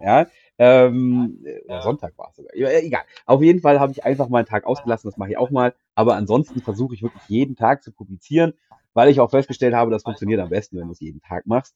[0.00, 2.54] Ja, ähm, oder Sonntag war es sogar.
[2.54, 3.02] Ja, egal.
[3.26, 5.74] Auf jeden Fall habe ich einfach mal einen Tag ausgelassen, das mache ich auch mal.
[5.96, 8.54] Aber ansonsten versuche ich wirklich jeden Tag zu publizieren,
[8.94, 11.74] weil ich auch festgestellt habe, das funktioniert am besten, wenn du es jeden Tag machst.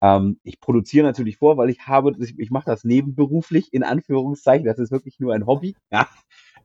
[0.00, 4.66] Ähm, ich produziere natürlich vor, weil ich habe, ich, ich mache das nebenberuflich, in Anführungszeichen,
[4.66, 6.08] das ist wirklich nur ein Hobby, ja.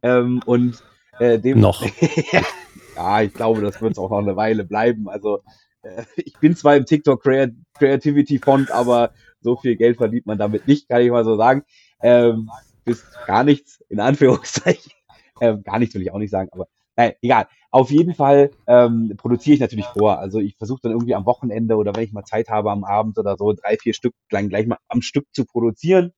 [0.01, 0.83] Ähm, und
[1.19, 1.85] äh, dem Noch.
[2.95, 5.09] ja, ich glaube, das wird es auch noch eine Weile bleiben.
[5.09, 5.43] Also
[5.83, 10.67] äh, ich bin zwar im TikTok Creativity Fond, aber so viel Geld verdient man damit
[10.67, 11.63] nicht, kann ich mal so sagen.
[12.01, 12.49] Ähm,
[12.83, 14.91] bis gar nichts, in Anführungszeichen.
[15.39, 17.47] Ähm, gar nichts will ich auch nicht sagen, aber Nein, egal.
[17.73, 20.19] Auf jeden Fall ähm, produziere ich natürlich vor.
[20.19, 23.17] Also ich versuche dann irgendwie am Wochenende oder wenn ich mal Zeit habe am Abend
[23.17, 26.11] oder so, drei, vier Stück gleich, gleich mal am Stück zu produzieren,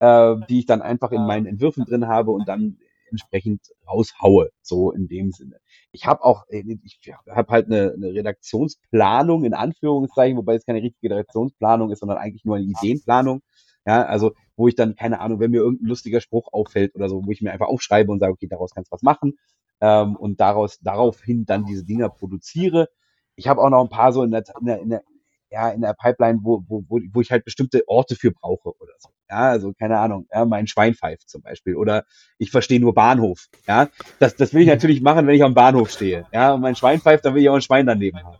[0.00, 2.76] äh, die ich dann einfach in meinen Entwürfen drin habe und dann
[3.10, 4.50] entsprechend raushaue.
[4.60, 5.56] So in dem Sinne.
[5.92, 10.82] Ich habe auch, äh, ich habe halt eine, eine Redaktionsplanung in Anführungszeichen, wobei es keine
[10.82, 13.40] richtige Redaktionsplanung ist, sondern eigentlich nur eine Ideenplanung.
[13.86, 17.24] Ja, also wo ich dann, keine Ahnung, wenn mir irgendein lustiger Spruch auffällt oder so,
[17.24, 19.38] wo ich mir einfach aufschreibe und sage, okay, daraus kannst du was machen
[19.80, 22.88] ähm, und daraus daraufhin dann diese Dinger produziere.
[23.36, 25.02] Ich habe auch noch ein paar so in der, in der, in der
[25.50, 29.08] ja, in der Pipeline, wo, wo, wo ich halt bestimmte Orte für brauche oder so.
[29.30, 31.76] Ja, also keine Ahnung, ja, mein Schwein pfeift zum Beispiel.
[31.76, 32.04] Oder
[32.38, 33.46] ich verstehe nur Bahnhof.
[33.66, 33.88] Ja,
[34.18, 36.26] das, das will ich natürlich machen, wenn ich am Bahnhof stehe.
[36.32, 38.38] Ja, und mein Schwein pfeift, dann will ich auch ein Schwein daneben haben.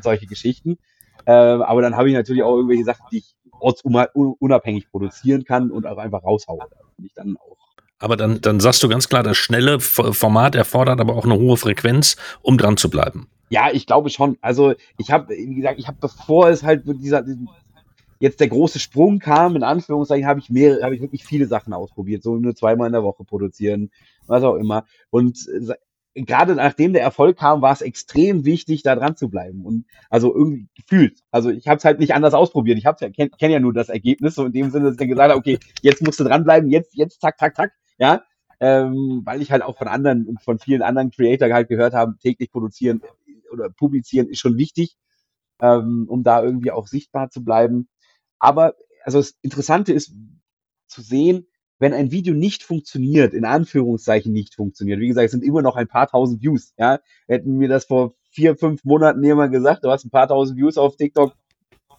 [0.00, 0.78] Solche Geschichten.
[1.26, 5.86] Äh, aber dann habe ich natürlich auch irgendwelche Sachen, die ich ortsunabhängig produzieren kann und
[5.86, 6.58] auch einfach raushaue.
[6.58, 7.56] Da bin ich dann auch
[7.98, 11.56] aber dann, dann sagst du ganz klar, das schnelle Format erfordert aber auch eine hohe
[11.56, 13.28] Frequenz, um dran zu bleiben.
[13.50, 14.36] Ja, ich glaube schon.
[14.40, 17.24] Also ich habe, wie gesagt, ich habe bevor es halt dieser
[18.20, 21.72] jetzt der große Sprung kam, in Anführungszeichen, habe ich mehr, habe ich wirklich viele Sachen
[21.72, 23.90] ausprobiert, so nur zweimal in der Woche produzieren,
[24.26, 24.84] was auch immer.
[25.10, 25.38] Und
[26.14, 29.64] gerade nachdem der Erfolg kam, war es extrem wichtig, da dran zu bleiben.
[29.64, 31.20] Und also irgendwie gefühlt.
[31.30, 32.78] Also ich habe es halt nicht anders ausprobiert.
[32.78, 35.08] Ich ja, kenne kenn ja nur das Ergebnis, so in dem Sinne, dass ich dann
[35.08, 37.72] gesagt habe, okay, jetzt musst du dranbleiben, jetzt, jetzt, zack, zack, zack.
[37.98, 38.22] Ja.
[38.60, 42.16] Ähm, weil ich halt auch von anderen und von vielen anderen Creator halt gehört habe,
[42.18, 43.02] täglich produzieren
[43.52, 44.96] oder publizieren ist schon wichtig,
[45.62, 47.88] ähm, um da irgendwie auch sichtbar zu bleiben.
[48.40, 50.12] Aber also das Interessante ist
[50.88, 51.46] zu sehen,
[51.78, 55.76] wenn ein Video nicht funktioniert, in Anführungszeichen nicht funktioniert, wie gesagt, es sind immer noch
[55.76, 59.90] ein paar tausend Views, ja, hätten mir das vor vier, fünf Monaten jemand gesagt, du
[59.90, 61.34] hast ein paar tausend Views auf TikTok,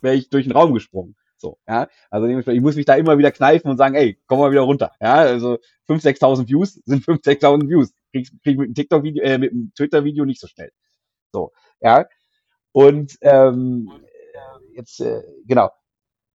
[0.01, 1.15] wäre ich durch den Raum gesprungen.
[1.38, 4.51] So, ja, also ich muss mich da immer wieder kneifen und sagen, ey, komm mal
[4.51, 5.57] wieder runter, ja, also
[5.89, 9.71] 5.000, 6.000 Views sind 5.000, 6.000 Views, krieg, krieg mit einem TikTok-Video, äh, mit einem
[9.75, 10.71] Twitter-Video nicht so schnell.
[11.34, 12.06] So, ja,
[12.71, 13.91] und ähm,
[14.73, 15.71] jetzt, äh, genau,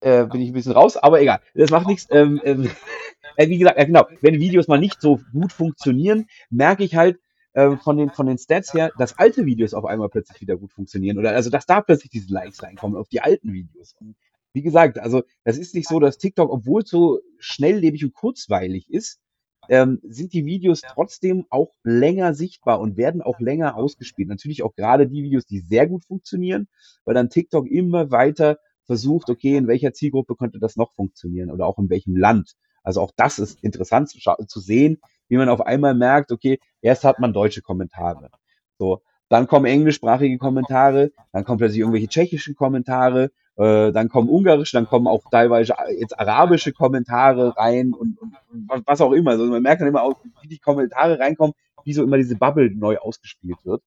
[0.00, 2.06] äh, bin ich ein bisschen raus, aber egal, das macht nichts.
[2.10, 2.70] Ähm, ähm,
[3.36, 7.18] äh, wie gesagt, äh, genau, wenn Videos mal nicht so gut funktionieren, merke ich halt
[7.54, 10.72] äh, von, den, von den Stats her, dass alte Videos auf einmal plötzlich wieder gut
[10.72, 11.18] funktionieren.
[11.18, 13.94] Oder also, dass da plötzlich diese Likes reinkommen auf die alten Videos.
[14.00, 14.16] Und
[14.52, 18.90] wie gesagt, also das ist nicht so, dass TikTok, obwohl es so schnelllebig und kurzweilig
[18.90, 19.20] ist,
[19.68, 24.28] ähm, sind die Videos trotzdem auch länger sichtbar und werden auch länger ausgespielt.
[24.28, 26.68] Natürlich auch gerade die Videos, die sehr gut funktionieren,
[27.04, 31.66] weil dann TikTok immer weiter versucht, okay, in welcher Zielgruppe könnte das noch funktionieren oder
[31.66, 32.54] auch in welchem Land.
[32.82, 34.98] Also auch das ist interessant zu, zu sehen,
[35.28, 38.30] wie man auf einmal merkt, okay, erst hat man deutsche Kommentare.
[38.78, 44.76] So, dann kommen englischsprachige Kommentare, dann kommen plötzlich irgendwelche tschechischen Kommentare, äh, dann kommen ungarische,
[44.76, 48.34] dann kommen auch teilweise jetzt arabische Kommentare rein und, und,
[48.68, 49.32] und was auch immer.
[49.32, 52.70] Also man merkt dann immer auch, wie die Kommentare reinkommen, wie so immer diese Bubble
[52.74, 53.82] neu ausgespielt wird.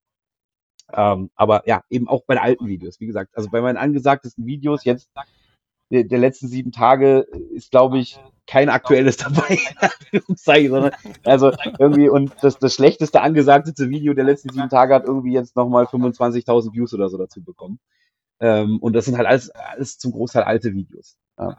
[0.93, 2.99] Ähm, aber ja, eben auch bei den alten Videos.
[2.99, 5.09] Wie gesagt, also bei meinen angesagtesten Videos jetzt
[5.89, 7.19] der, der letzten sieben Tage
[7.51, 9.59] ist, glaube ich, kein aktuelles dabei,
[10.67, 10.91] sondern
[11.25, 15.55] also irgendwie und das, das schlechteste angesagtete Video der letzten sieben Tage hat irgendwie jetzt
[15.57, 17.79] nochmal 25.000 Views oder so dazu bekommen.
[18.39, 21.17] Ähm, und das sind halt alles, alles zum Großteil alte Videos.
[21.37, 21.57] Ja.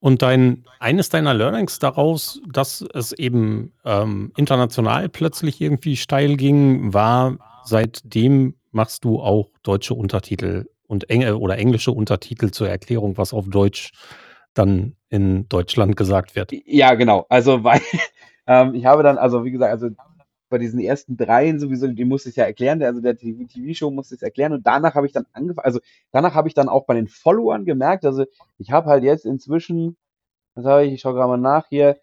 [0.00, 6.92] Und dein, eines deiner Learnings daraus, dass es eben ähm, international plötzlich irgendwie steil ging,
[6.92, 13.32] war, seitdem machst du auch deutsche Untertitel und Eng oder englische Untertitel zur Erklärung, was
[13.32, 13.92] auf Deutsch
[14.52, 16.52] dann in Deutschland gesagt wird.
[16.66, 17.24] Ja, genau.
[17.28, 17.80] Also, weil
[18.46, 19.88] ähm, ich habe dann, also wie gesagt, also
[20.54, 24.22] bei diesen ersten dreien sowieso, die musste ich ja erklären, also der TV-Show musste ich
[24.22, 25.80] erklären und danach habe ich dann angefangen, also
[26.12, 28.24] danach habe ich dann auch bei den Followern gemerkt, also
[28.58, 29.96] ich habe halt jetzt inzwischen,
[30.54, 31.96] was habe ich, ich schaue gerade mal nach hier,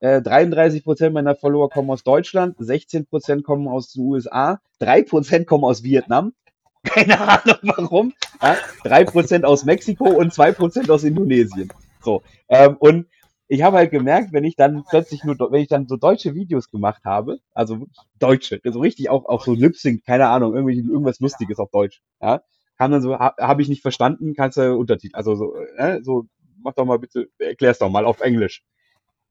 [0.00, 5.82] äh, 33% meiner Follower kommen aus Deutschland, 16% kommen aus den USA, 3% kommen aus
[5.82, 6.34] Vietnam,
[6.84, 11.72] keine Ahnung warum, ja, 3% aus Mexiko und 2% aus Indonesien.
[12.02, 13.06] So, ähm, und
[13.48, 16.70] ich habe halt gemerkt, wenn ich dann plötzlich nur, wenn ich dann so deutsche Videos
[16.70, 17.86] gemacht habe, also
[18.18, 22.42] deutsche, so richtig auch, auch so Lip-Sync, keine Ahnung, irgendwie, irgendwas Lustiges auf Deutsch, ja,
[22.76, 26.26] kam dann so, ha, habe ich nicht verstanden, kannst du Untertitel, also so, äh, so,
[26.62, 28.62] mach doch mal bitte, erklär's doch mal auf Englisch.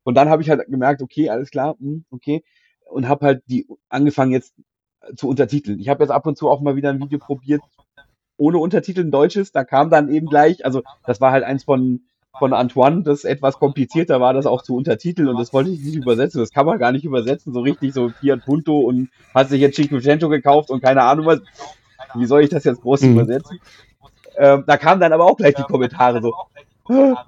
[0.04, 2.44] Und dann habe ich halt gemerkt, okay, alles klar, mh, hm, okay,
[2.86, 4.54] und habe halt die angefangen jetzt
[5.16, 5.80] zu untertiteln.
[5.80, 7.62] Ich habe jetzt ab und zu auch mal wieder ein Video probiert,
[8.38, 9.52] ohne Untertitel ein deutsches.
[9.52, 12.06] Da kam dann eben gleich, also das war halt eins von,
[12.40, 15.96] von Antoine, das etwas komplizierter war, das auch zu untertiteln und das wollte ich nicht
[15.96, 16.40] übersetzen.
[16.40, 19.76] Das kann man gar nicht übersetzen, so richtig, so Fiat Punto und hat sich jetzt
[19.76, 21.42] Cinquecento gekauft und keine Ahnung was.
[22.14, 23.14] Wie soll ich das jetzt groß mhm.
[23.14, 23.60] übersetzen?
[24.38, 26.34] Ähm, da kamen dann aber auch gleich die Kommentare so,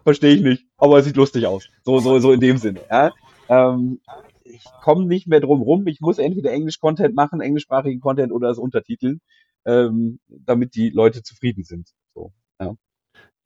[0.03, 1.67] verstehe ich nicht, aber es sieht lustig aus.
[1.83, 2.81] So, so, so in dem Sinne.
[2.89, 3.11] Ja?
[3.49, 3.99] Ähm,
[4.43, 5.87] ich komme nicht mehr drum rum.
[5.87, 9.21] Ich muss entweder Englisch-Content machen, englischsprachigen Content oder das Untertiteln,
[9.65, 11.89] ähm, damit die Leute zufrieden sind.
[12.13, 12.75] So, ja.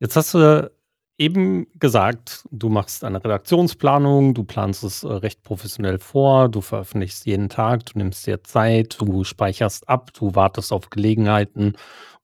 [0.00, 0.70] Jetzt hast du
[1.18, 7.26] eben gesagt, du machst eine Redaktionsplanung, du planst es äh, recht professionell vor, du veröffentlichst
[7.26, 11.74] jeden Tag, du nimmst dir Zeit, du speicherst ab, du wartest auf Gelegenheiten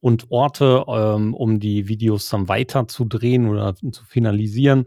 [0.01, 4.85] und Orte, ähm, um die Videos dann weiter zu drehen oder zu finalisieren.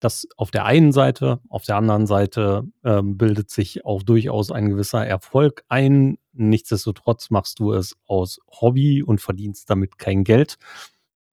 [0.00, 4.68] Das auf der einen Seite, auf der anderen Seite ähm, bildet sich auch durchaus ein
[4.68, 6.18] gewisser Erfolg ein.
[6.32, 10.56] Nichtsdestotrotz machst du es aus Hobby und verdienst damit kein Geld.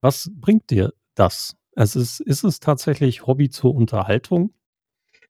[0.01, 1.55] Was bringt dir das?
[1.75, 4.53] Es ist, ist es tatsächlich Hobby zur Unterhaltung?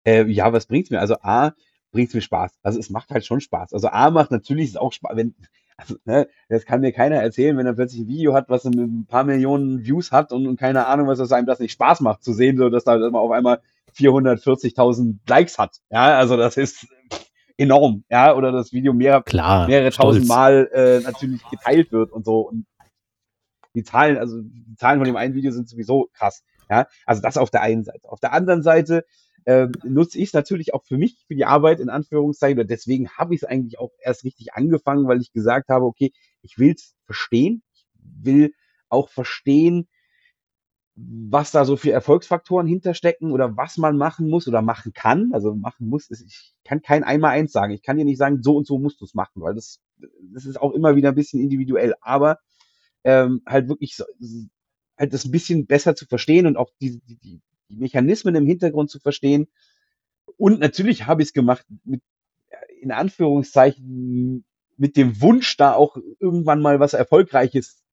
[0.06, 1.00] Äh, ja, was bringt's mir?
[1.00, 1.54] Also A,
[1.92, 2.60] bringt's mir Spaß.
[2.64, 3.74] Also es macht halt schon Spaß.
[3.74, 5.36] Also A macht natürlich auch Spaß, wenn,
[5.78, 9.06] also, ne, das kann mir keiner erzählen, wenn er plötzlich ein Video hat, was ein
[9.08, 12.24] paar Millionen Views hat und, und keine Ahnung, was das einem das nicht Spaß macht
[12.24, 13.62] zu sehen, so dass da man auf einmal
[13.96, 15.78] 440.000 Likes hat.
[15.90, 16.88] Ja, also das ist
[17.58, 22.26] enorm, ja, oder das Video mehr, Klar, mehrere tausend Mal äh, natürlich geteilt wird und
[22.26, 22.40] so.
[22.40, 22.66] Und
[23.76, 26.44] die Zahlen, also die Zahlen von dem einen Video sind sowieso krass.
[26.70, 28.10] Ja, also das auf der einen Seite.
[28.10, 29.06] Auf der anderen Seite
[29.46, 32.60] äh, nutze ich es natürlich auch für mich, für die Arbeit in Anführungszeichen.
[32.60, 36.14] Und deswegen habe ich es eigentlich auch erst richtig angefangen, weil ich gesagt habe, okay,
[36.42, 37.64] ich will es verstehen.
[37.74, 37.86] Ich
[38.22, 38.54] will
[38.90, 39.88] auch verstehen,
[40.96, 45.32] was da so für Erfolgsfaktoren hinterstecken oder was man machen muss oder machen kann.
[45.34, 47.74] Also machen muss, ich kann kein einmal eins sagen.
[47.74, 49.82] Ich kann dir nicht sagen, so und so musst du es machen, weil das,
[50.34, 51.96] das ist auch immer wieder ein bisschen individuell.
[52.02, 52.38] Aber
[53.04, 54.06] ähm, halt wirklich so,
[54.98, 58.90] halt das ein bisschen besser zu verstehen und auch die, die, die Mechanismen im Hintergrund
[58.90, 59.48] zu verstehen.
[60.38, 62.02] Und natürlich habe ich es gemacht mit,
[62.82, 64.46] in Anführungszeichen,
[64.78, 67.84] mit dem Wunsch, da auch irgendwann mal was Erfolgreiches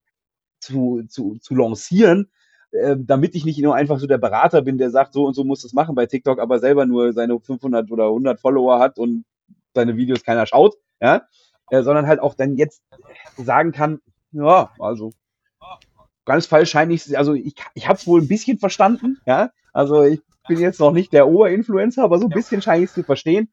[0.61, 2.31] zu, zu, zu lancieren,
[2.73, 5.44] äh, damit ich nicht nur einfach so der Berater bin, der sagt, so und so
[5.44, 9.25] muss es machen bei TikTok, aber selber nur seine 500 oder 100 Follower hat und
[9.75, 11.23] seine Videos keiner schaut, ja,
[11.70, 12.83] äh, sondern halt auch dann jetzt
[13.37, 14.01] sagen kann,
[14.32, 15.12] ja, also
[16.24, 20.04] ganz falsch scheine ich, also ich, ich habe es wohl ein bisschen verstanden, ja, also
[20.04, 23.02] ich bin jetzt noch nicht der Oberinfluencer, aber so ein bisschen scheine ich es zu
[23.02, 23.50] verstehen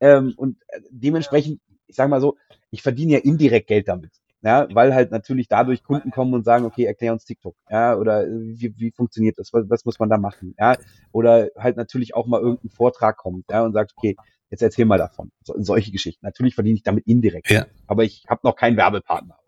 [0.00, 0.58] ähm, und
[0.90, 2.36] dementsprechend, ich sage mal so,
[2.70, 4.12] ich verdiene ja indirekt Geld damit.
[4.40, 8.24] Ja, weil halt natürlich dadurch Kunden kommen und sagen, okay, erklär uns TikTok, ja, oder
[8.24, 10.76] wie, wie funktioniert das, was, was muss man da machen, ja,
[11.10, 14.14] oder halt natürlich auch mal irgendein Vortrag kommt, ja, und sagt, okay,
[14.48, 16.24] jetzt erzähl mal davon, so, solche Geschichten.
[16.24, 17.66] Natürlich verdiene ich damit indirekt, ja.
[17.88, 19.38] aber ich habe noch keinen Werbepartner.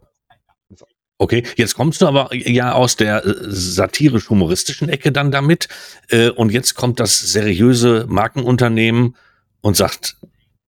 [1.21, 5.69] Okay, jetzt kommst du aber ja aus der äh, satirisch-humoristischen Ecke dann damit
[6.09, 9.17] äh, und jetzt kommt das seriöse Markenunternehmen
[9.61, 10.17] und sagt,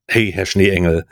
[0.07, 1.07] hey, Herr Schneeengel,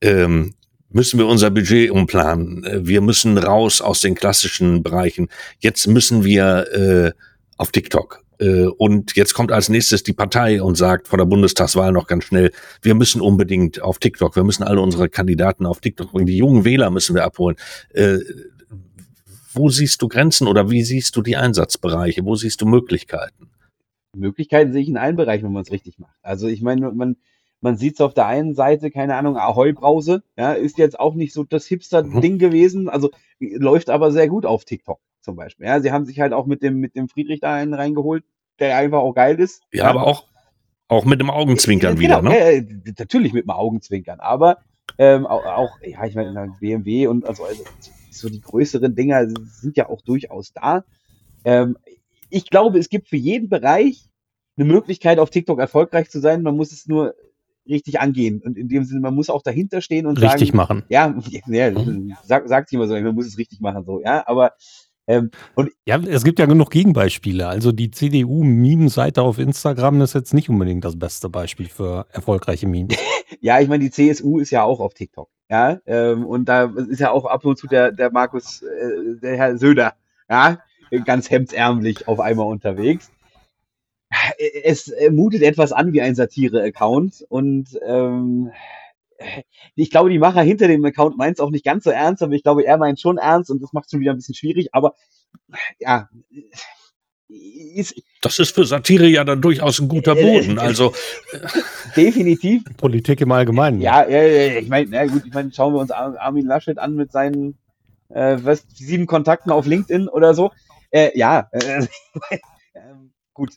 [0.00, 0.54] ähm,
[0.90, 2.62] müssen wir unser Budget umplanen.
[2.62, 5.28] Äh, wir müssen raus aus den klassischen Bereichen.
[5.58, 7.12] Jetzt müssen wir äh,
[7.56, 8.22] auf TikTok.
[8.38, 12.26] Äh, und jetzt kommt als nächstes die Partei und sagt vor der Bundestagswahl noch ganz
[12.26, 16.36] schnell, wir müssen unbedingt auf TikTok, wir müssen alle unsere Kandidaten auf TikTok bringen, die
[16.36, 17.56] jungen Wähler müssen wir abholen.
[17.92, 18.18] Äh,
[19.54, 22.24] wo siehst du Grenzen oder wie siehst du die Einsatzbereiche?
[22.24, 23.50] Wo siehst du Möglichkeiten?
[24.16, 26.16] Möglichkeiten sehe ich in allen Bereichen, wenn man es richtig macht.
[26.22, 27.16] Also ich meine, man,
[27.60, 31.32] man sieht es auf der einen Seite, keine Ahnung, Ahoi-Brause, ja, ist jetzt auch nicht
[31.32, 32.38] so das Hipster-Ding mhm.
[32.38, 35.66] gewesen, also läuft aber sehr gut auf TikTok zum Beispiel.
[35.66, 38.24] Ja, sie haben sich halt auch mit dem, mit dem Friedrich da einen reingeholt,
[38.60, 39.62] der einfach auch geil ist.
[39.72, 39.90] Ja, ja.
[39.90, 40.28] aber auch,
[40.88, 42.38] auch mit dem Augenzwinkern ja, wieder, genau, ne?
[42.38, 42.66] Äh,
[42.98, 44.58] natürlich mit dem Augenzwinkern, aber
[44.98, 47.64] ähm, auch, auch, ja, ich meine, BMW und also, also
[48.10, 50.84] so die größeren Dinger sind ja auch durchaus da.
[51.44, 51.76] Ähm,
[52.30, 54.08] ich glaube, es gibt für jeden Bereich
[54.56, 56.42] eine Möglichkeit, auf TikTok erfolgreich zu sein.
[56.42, 57.14] Man muss es nur
[57.68, 58.40] richtig angehen.
[58.44, 60.82] Und in dem Sinne, man muss auch dahinter stehen und richtig sagen, machen.
[60.88, 61.14] Ja,
[61.46, 61.72] ja
[62.24, 64.52] sag, sagt immer so, man muss es richtig machen, so, ja, aber
[65.06, 67.46] ähm, und ja, es gibt ja genug Gegenbeispiele.
[67.46, 72.96] Also die CDU-Meme-Seite auf Instagram ist jetzt nicht unbedingt das beste Beispiel für erfolgreiche Memes.
[73.40, 75.28] ja, ich meine, die CSU ist ja auch auf TikTok.
[75.50, 79.36] Ja, ähm, und da ist ja auch ab und zu der, der Markus, äh, der
[79.36, 79.92] Herr Söder,
[80.28, 80.58] ja,
[81.04, 83.10] ganz hemdsärmlich auf einmal unterwegs.
[84.62, 88.52] Es mutet etwas an wie ein Satire-Account und ähm,
[89.74, 92.32] ich glaube, die Macher hinter dem Account meint es auch nicht ganz so ernst, aber
[92.32, 94.68] ich glaube, er meint schon ernst und das macht es schon wieder ein bisschen schwierig,
[94.72, 94.94] aber
[95.78, 96.08] ja.
[97.26, 100.58] Ist, das ist für Satire ja dann durchaus ein guter Boden.
[100.58, 100.92] Also
[101.96, 102.62] definitiv.
[102.76, 103.80] Politik im Allgemeinen.
[103.80, 106.94] Ja, ja, ja ich meine, na gut, ich meine, schauen wir uns Armin Laschet an
[106.94, 107.58] mit seinen
[108.10, 110.52] äh, was, sieben Kontakten auf LinkedIn oder so.
[110.90, 111.86] Äh, ja, äh,
[112.74, 113.50] ähm, gut.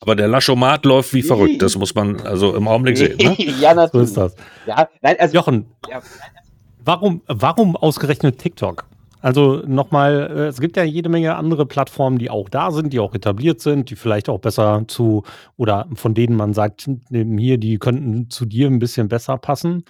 [0.00, 3.16] Aber der Laschomat läuft wie verrückt, das muss man also im Augenblick sehen.
[3.18, 3.34] Ne?
[3.60, 4.10] ja, natürlich.
[4.10, 4.36] So ist das.
[4.66, 6.00] Ja, nein, also, Jochen, ja.
[6.84, 8.86] warum, warum ausgerechnet TikTok?
[9.20, 13.00] Also nochmal, äh, es gibt ja jede Menge andere Plattformen, die auch da sind, die
[13.00, 15.24] auch etabliert sind, die vielleicht auch besser zu
[15.56, 19.84] oder von denen man sagt, hier, die könnten zu dir ein bisschen besser passen.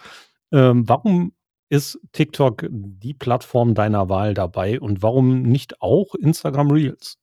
[0.50, 1.32] Ähm, warum
[1.68, 7.18] ist TikTok die Plattform deiner Wahl dabei und warum nicht auch Instagram Reels?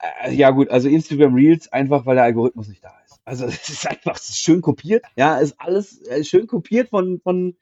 [0.00, 3.20] Äh, ja, gut, also Instagram Reels einfach, weil der Algorithmus nicht da ist.
[3.24, 5.04] Also es ist einfach schön kopiert.
[5.16, 7.56] Ja, ist alles äh, schön kopiert von, von,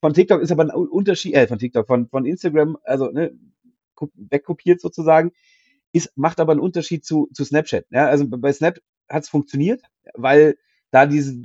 [0.00, 3.32] von TikTok, ist aber ein Unterschied, äh, von TikTok, von, von Instagram, also ne,
[4.14, 5.32] wegkopiert sozusagen,
[5.92, 7.86] ist, macht aber einen Unterschied zu, zu Snapchat.
[7.90, 9.82] Ja, also bei Snap hat es funktioniert,
[10.14, 10.56] weil
[10.90, 11.40] da diese,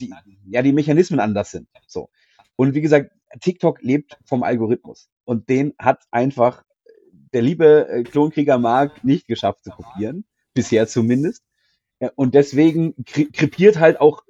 [0.00, 0.14] die,
[0.46, 1.68] ja, die Mechanismen anders sind.
[1.86, 2.10] So.
[2.56, 5.10] Und wie gesagt, TikTok lebt vom Algorithmus.
[5.24, 6.64] Und den hat einfach
[7.32, 10.24] der liebe äh, Klonkrieger Mark nicht geschafft zu kopieren.
[10.54, 11.42] Bisher zumindest.
[12.14, 14.22] Und deswegen krepiert halt auch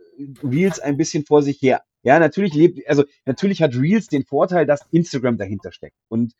[0.42, 1.82] Reels ein bisschen vor sich her.
[2.02, 5.96] Ja, natürlich lebt, also natürlich hat Reels den Vorteil, dass Instagram dahinter steckt.
[6.08, 6.34] Und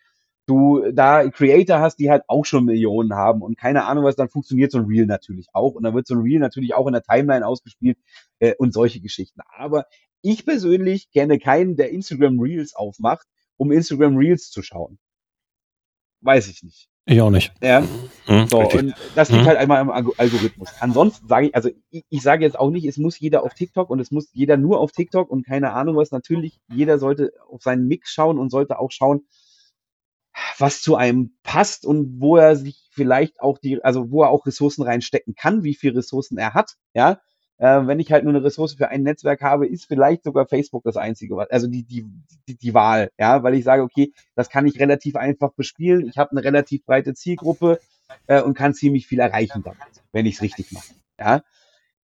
[0.47, 4.31] du da Creator hast, die halt auch schon Millionen haben und keine Ahnung was, dann
[4.31, 5.75] funktioniert so ein Reel natürlich auch.
[5.75, 7.99] Und dann wird so ein Reel natürlich auch in der Timeline ausgespielt
[8.39, 9.41] äh, und solche Geschichten.
[9.55, 9.87] Aber
[10.23, 14.99] ich persönlich kenne keinen, der Instagram Reels aufmacht, um Instagram Reels zu schauen.
[16.21, 16.89] Weiß ich nicht.
[17.11, 17.55] Ich auch nicht.
[17.63, 17.81] Ja.
[18.27, 19.47] Mhm, so, und das liegt mhm.
[19.47, 20.69] halt einmal im Algorithmus.
[20.79, 23.89] Ansonsten sage ich, also ich, ich sage jetzt auch nicht, es muss jeder auf TikTok
[23.89, 26.11] und es muss jeder nur auf TikTok und keine Ahnung was.
[26.11, 29.23] Natürlich, jeder sollte auf seinen Mix schauen und sollte auch schauen,
[30.59, 34.45] was zu einem passt und wo er sich vielleicht auch die, also wo er auch
[34.45, 36.75] Ressourcen reinstecken kann, wie viel Ressourcen er hat.
[36.93, 37.21] Ja,
[37.59, 40.85] äh, wenn ich halt nur eine Ressource für ein Netzwerk habe, ist vielleicht sogar Facebook
[40.85, 42.07] das einzige, also die, die,
[42.47, 46.07] die, die Wahl, ja, weil ich sage, okay, das kann ich relativ einfach bespielen.
[46.07, 47.81] Ich habe eine relativ breite Zielgruppe
[48.27, 49.79] äh, und kann ziemlich viel erreichen damit,
[50.13, 50.95] wenn ich es richtig mache.
[51.19, 51.43] Ja.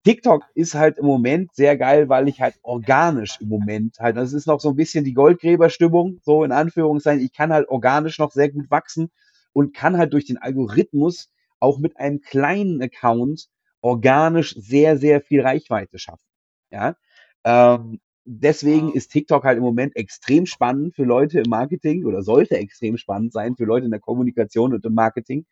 [0.02, 4.34] TikTok ist halt im Moment sehr geil, weil ich halt organisch im Moment halt, das
[4.34, 8.30] ist noch so ein bisschen die Goldgräberstimmung, so in Anführungszeichen, ich kann halt organisch noch
[8.30, 9.10] sehr gut wachsen
[9.54, 13.48] und kann halt durch den Algorithmus auch mit einem kleinen Account
[13.84, 16.26] organisch sehr, sehr viel Reichweite schaffen.
[16.70, 16.96] Ja,
[17.44, 22.56] ähm, deswegen ist TikTok halt im Moment extrem spannend für Leute im Marketing oder sollte
[22.56, 25.44] extrem spannend sein für Leute in der Kommunikation und im Marketing,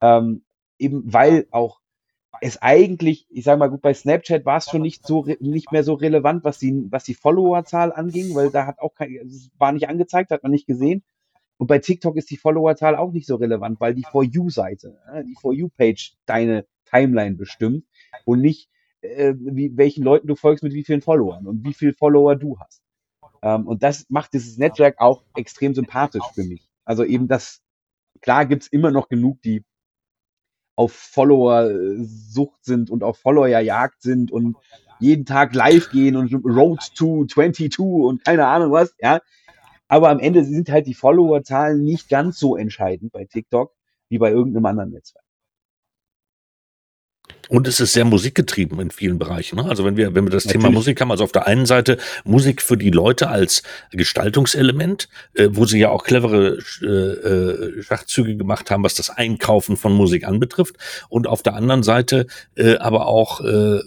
[0.00, 0.44] ähm,
[0.78, 1.80] eben weil auch
[2.40, 5.84] es eigentlich, ich sage mal gut, bei Snapchat war es schon nicht so nicht mehr
[5.84, 9.72] so relevant, was die was die Followerzahl anging, weil da hat auch kein, es war
[9.72, 11.04] nicht angezeigt, hat man nicht gesehen.
[11.58, 15.36] Und bei TikTok ist die Followerzahl auch nicht so relevant, weil die For You-Seite, die
[15.40, 17.84] For You-Page deine Timeline bestimmt
[18.24, 18.68] und nicht,
[19.00, 22.58] äh, wie, welchen Leuten du folgst mit wie vielen Followern und wie viele Follower du
[22.58, 22.82] hast.
[23.42, 26.68] Ähm, und das macht dieses Netzwerk auch extrem sympathisch für mich.
[26.84, 27.60] Also eben das,
[28.20, 29.64] klar gibt's immer noch genug, die
[30.76, 34.56] auf Follower-Sucht sind und auf Follower-Jagd sind und
[35.00, 39.20] jeden Tag live gehen und Road to 22 und keine Ahnung was, ja.
[39.88, 43.74] Aber am Ende sind halt die Follower-Zahlen nicht ganz so entscheidend bei TikTok
[44.08, 45.24] wie bei irgendeinem anderen Netzwerk.
[47.48, 49.56] Und es ist sehr musikgetrieben in vielen Bereichen.
[49.56, 49.64] Ne?
[49.64, 50.64] Also wenn wir, wenn wir das Natürlich.
[50.64, 55.48] Thema Musik haben, also auf der einen Seite Musik für die Leute als Gestaltungselement, äh,
[55.52, 60.26] wo sie ja auch clevere äh, äh, Schachzüge gemacht haben, was das Einkaufen von Musik
[60.26, 60.76] anbetrifft.
[61.08, 63.80] Und auf der anderen Seite äh, aber auch äh,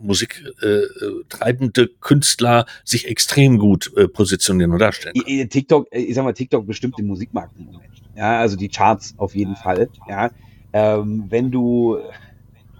[0.00, 5.14] musiktreibende äh, Künstler sich extrem gut äh, positionieren und darstellen.
[5.50, 7.92] TikTok, äh, ich sag mal, TikTok bestimmt den Musikmarkt im Moment.
[8.16, 9.88] Ja, also die Charts auf jeden Fall.
[10.08, 10.30] Ja,
[10.72, 11.98] ähm, wenn du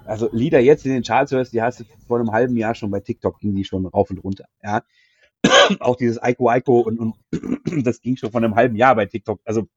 [0.07, 2.91] also Lieder jetzt in den Charts hörst, die hast du vor einem halben Jahr schon
[2.91, 4.47] bei TikTok, ging die schon rauf und runter.
[4.63, 4.83] Ja.
[5.81, 7.15] Auch dieses Aiko Aiko und, und
[7.87, 9.41] das ging schon vor einem halben Jahr bei TikTok.
[9.45, 9.69] Also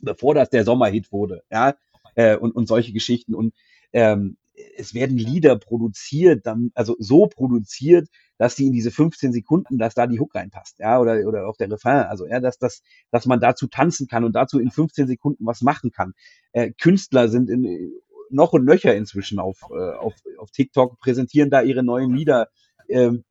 [0.00, 1.74] bevor das der Sommerhit wurde, ja,
[2.14, 3.34] äh, und, und solche Geschichten.
[3.34, 3.54] Und
[3.92, 4.36] ähm,
[4.76, 8.08] es werden Lieder produziert, dann, also so produziert,
[8.38, 11.56] dass die in diese 15 Sekunden, dass da die Hook reinpasst, ja, oder, oder auch
[11.56, 15.06] der Refrain, also, ja, dass, dass, dass man dazu tanzen kann und dazu in 15
[15.06, 16.14] Sekunden was machen kann.
[16.52, 17.92] Äh, Künstler sind in,
[18.30, 22.48] noch und nöcher inzwischen auf, äh, auf, auf TikTok, präsentieren da ihre neuen Lieder.
[22.88, 23.24] Ähm,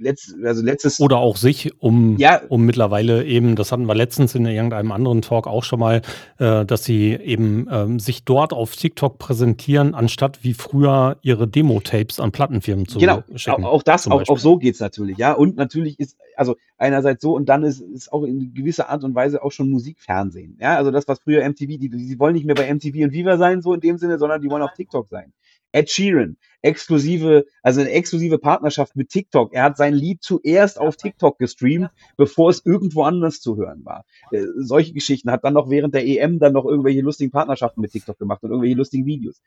[0.00, 2.40] letzt, also letztes Oder auch sich, um, ja.
[2.48, 6.02] um mittlerweile eben, das hatten wir letztens in irgendeinem anderen Talk auch schon mal,
[6.38, 12.18] äh, dass sie eben ähm, sich dort auf TikTok präsentieren, anstatt wie früher ihre Demo-Tapes
[12.18, 13.22] an Plattenfirmen zu genau.
[13.34, 13.64] schicken.
[13.64, 15.32] Auch, auch das, auch, auch so geht's natürlich, ja.
[15.32, 19.14] Und natürlich ist, also einerseits so und dann ist, ist auch in gewisser Art und
[19.14, 20.56] Weise auch schon Musikfernsehen.
[20.60, 23.36] Ja, also das, was früher MTV, die, die wollen nicht mehr bei MTV und Viva
[23.36, 25.32] sein, so in dem Sinne, sondern die wollen auf TikTok sein.
[25.72, 29.52] Ed Sheeran, exklusive, also eine exklusive Partnerschaft mit TikTok.
[29.52, 34.04] Er hat sein Lied zuerst auf TikTok gestreamt, bevor es irgendwo anders zu hören war.
[34.30, 37.92] Äh, solche Geschichten hat dann noch während der EM dann noch irgendwelche lustigen Partnerschaften mit
[37.92, 39.40] TikTok gemacht und irgendwelche lustigen Videos.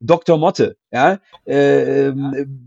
[0.00, 0.38] Dr.
[0.38, 2.12] Motte, ja, äh,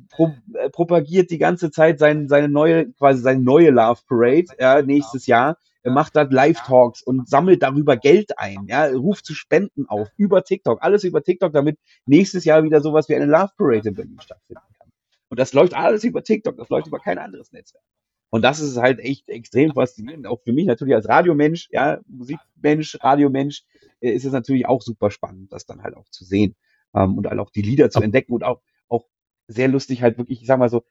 [0.10, 0.32] pro,
[0.72, 5.58] propagiert die ganze Zeit sein, seine neue, quasi seine neue Love Parade, ja, nächstes Jahr.
[5.82, 10.44] Er macht da Live-Talks und sammelt darüber Geld ein, ja, ruft zu Spenden auf, über
[10.44, 14.20] TikTok, alles über TikTok, damit nächstes Jahr wieder sowas wie eine Love Parade in Berlin
[14.22, 14.90] stattfinden kann.
[15.30, 17.84] Und das läuft alles über TikTok, das läuft über kein anderes Netzwerk.
[18.30, 22.98] Und das ist halt echt extrem faszinierend, auch für mich natürlich als Radiomensch, ja, Musikmensch,
[23.02, 23.64] Radiomensch,
[24.00, 26.56] äh, ist es natürlich auch super spannend, das dann halt auch zu sehen
[26.94, 29.06] ähm, und halt auch die Lieder zu entdecken und auch, auch
[29.48, 30.84] sehr lustig halt wirklich, ich sag mal so,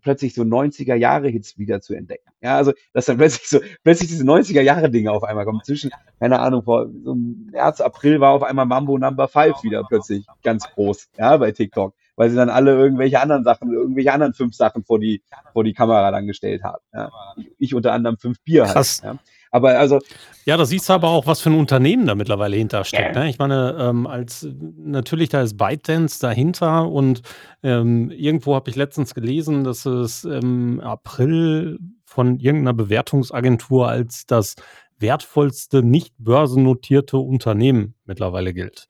[0.00, 2.30] plötzlich so 90er Jahre Hits wieder zu entdecken.
[2.40, 5.60] Ja, also, dass dann plötzlich so, plötzlich diese 90er Jahre Dinge auf einmal kommen.
[5.64, 10.26] Zwischen, keine Ahnung, vor so März, April war auf einmal Mambo Number 5 wieder plötzlich
[10.42, 11.94] ganz groß, ja, bei TikTok.
[12.16, 15.72] Weil sie dann alle irgendwelche anderen Sachen, irgendwelche anderen fünf Sachen vor die, vor die
[15.72, 16.82] Kamera dann gestellt haben.
[16.92, 17.12] Ja.
[17.58, 19.02] Ich, unter anderem fünf Bier Krass.
[19.04, 19.14] halt.
[19.14, 19.20] Ja.
[19.50, 19.98] Aber also.
[20.44, 23.14] Ja, da siehst du aber auch, was für ein Unternehmen da mittlerweile hintersteckt.
[23.14, 23.24] Yeah.
[23.24, 23.30] Ne?
[23.30, 24.46] Ich meine, ähm, als
[24.76, 27.22] natürlich da ist ByteDance dahinter und
[27.62, 34.56] ähm, irgendwo habe ich letztens gelesen, dass es im April von irgendeiner Bewertungsagentur als das
[34.98, 38.88] wertvollste nicht börsennotierte Unternehmen mittlerweile gilt.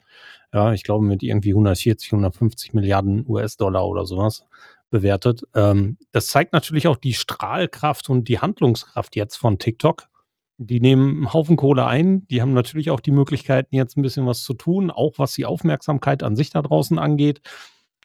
[0.53, 4.45] Ja, ich glaube mit irgendwie 140, 150 Milliarden US-Dollar oder sowas
[4.91, 5.43] bewertet.
[5.55, 10.09] Ähm, das zeigt natürlich auch die Strahlkraft und die Handlungskraft jetzt von TikTok
[10.59, 12.27] die nehmen einen Haufen Kohle ein.
[12.27, 15.47] Die haben natürlich auch die Möglichkeiten, jetzt ein bisschen was zu tun, auch was die
[15.47, 17.41] Aufmerksamkeit an sich da draußen angeht.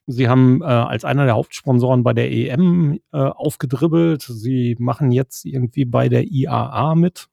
[0.06, 4.22] Sie haben äh, als einer der Hauptsponsoren bei der EM äh, aufgedribbelt.
[4.22, 7.28] Sie machen jetzt irgendwie bei der IAA mit.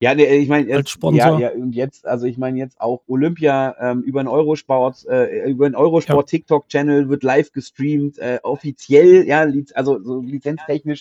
[0.00, 1.40] Ja, ich meine, als Sponsor.
[1.40, 5.48] Ja, ja, und jetzt, also ich meine jetzt auch Olympia ähm, über den Eurosport, äh,
[5.48, 6.38] über den Eurosport ja.
[6.38, 11.00] TikTok-Channel wird live gestreamt, äh, offiziell, ja, also so lizenztechnisch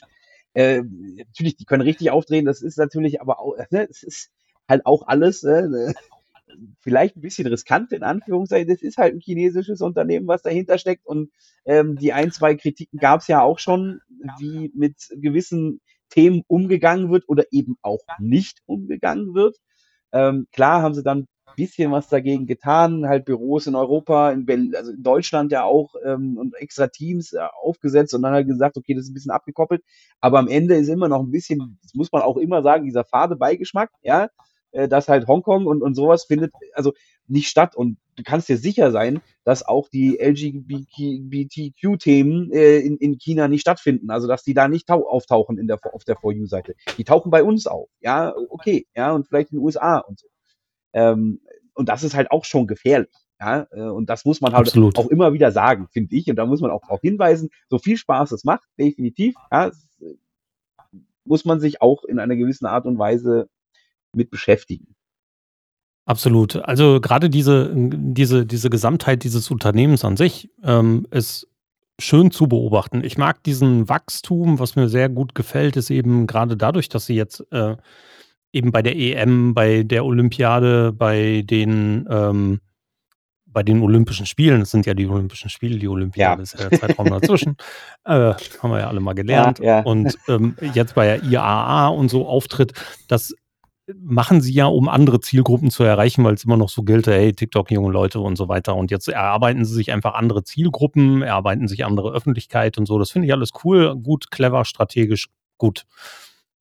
[0.56, 4.32] äh, natürlich, die können richtig aufdrehen, das ist natürlich aber auch, ne, es ist
[4.68, 5.94] halt auch alles äh,
[6.80, 8.68] vielleicht ein bisschen riskant in Anführungszeichen.
[8.68, 11.32] Das ist halt ein chinesisches Unternehmen, was dahinter steckt und
[11.66, 14.02] ähm, die ein, zwei Kritiken gab es ja auch schon,
[14.40, 19.58] wie mit gewissen Themen umgegangen wird oder eben auch nicht umgegangen wird.
[20.12, 24.76] Ähm, klar haben sie dann bisschen was dagegen getan, halt Büros in Europa, in, Berlin,
[24.76, 28.78] also in Deutschland ja auch ähm, und extra Teams äh, aufgesetzt und dann halt gesagt,
[28.78, 29.84] okay, das ist ein bisschen abgekoppelt,
[30.22, 33.04] aber am Ende ist immer noch ein bisschen, das muss man auch immer sagen, dieser
[33.04, 34.30] fade Beigeschmack, ja,
[34.76, 36.94] äh, dass halt Hongkong und, und sowas findet, also
[37.28, 43.18] nicht statt und du kannst dir sicher sein, dass auch die LGBTQ-Themen äh, in, in
[43.18, 46.76] China nicht stattfinden, also dass die da nicht auftauchen in der, auf der For You-Seite.
[46.98, 50.28] Die tauchen bei uns auf, ja, okay, ja, und vielleicht in den USA und so.
[50.96, 51.42] Ähm,
[51.74, 53.12] und das ist halt auch schon gefährlich.
[53.40, 54.98] Ja, äh, und das muss man halt Absolut.
[54.98, 56.28] auch immer wieder sagen, finde ich.
[56.30, 59.72] Und da muss man auch darauf hinweisen, so viel Spaß es macht, definitiv, ja, äh,
[61.26, 63.50] muss man sich auch in einer gewissen Art und Weise
[64.14, 64.96] mit beschäftigen.
[66.06, 66.56] Absolut.
[66.56, 71.48] Also gerade diese, diese, diese Gesamtheit dieses Unternehmens an sich ähm, ist
[72.00, 73.04] schön zu beobachten.
[73.04, 77.16] Ich mag diesen Wachstum, was mir sehr gut gefällt, ist eben gerade dadurch, dass sie
[77.16, 77.76] jetzt äh,
[78.56, 82.62] eben bei der EM, bei der Olympiade, bei den, ähm,
[83.46, 86.44] bei den Olympischen Spielen, das sind ja die Olympischen Spiele, die Olympiade ja.
[86.44, 87.58] ist ja der Zeitraum dazwischen,
[88.06, 89.60] äh, haben wir ja alle mal gelernt.
[89.60, 89.80] Ja, ja.
[89.82, 92.74] Und ähm, jetzt bei der IAA und so auftritt,
[93.08, 93.34] das
[93.94, 97.34] machen sie ja, um andere Zielgruppen zu erreichen, weil es immer noch so gilt, hey,
[97.34, 98.76] TikTok, junge Leute und so weiter.
[98.76, 102.98] Und jetzt erarbeiten sie sich einfach andere Zielgruppen, erarbeiten sich andere Öffentlichkeit und so.
[102.98, 105.28] Das finde ich alles cool, gut, clever, strategisch,
[105.58, 105.86] gut.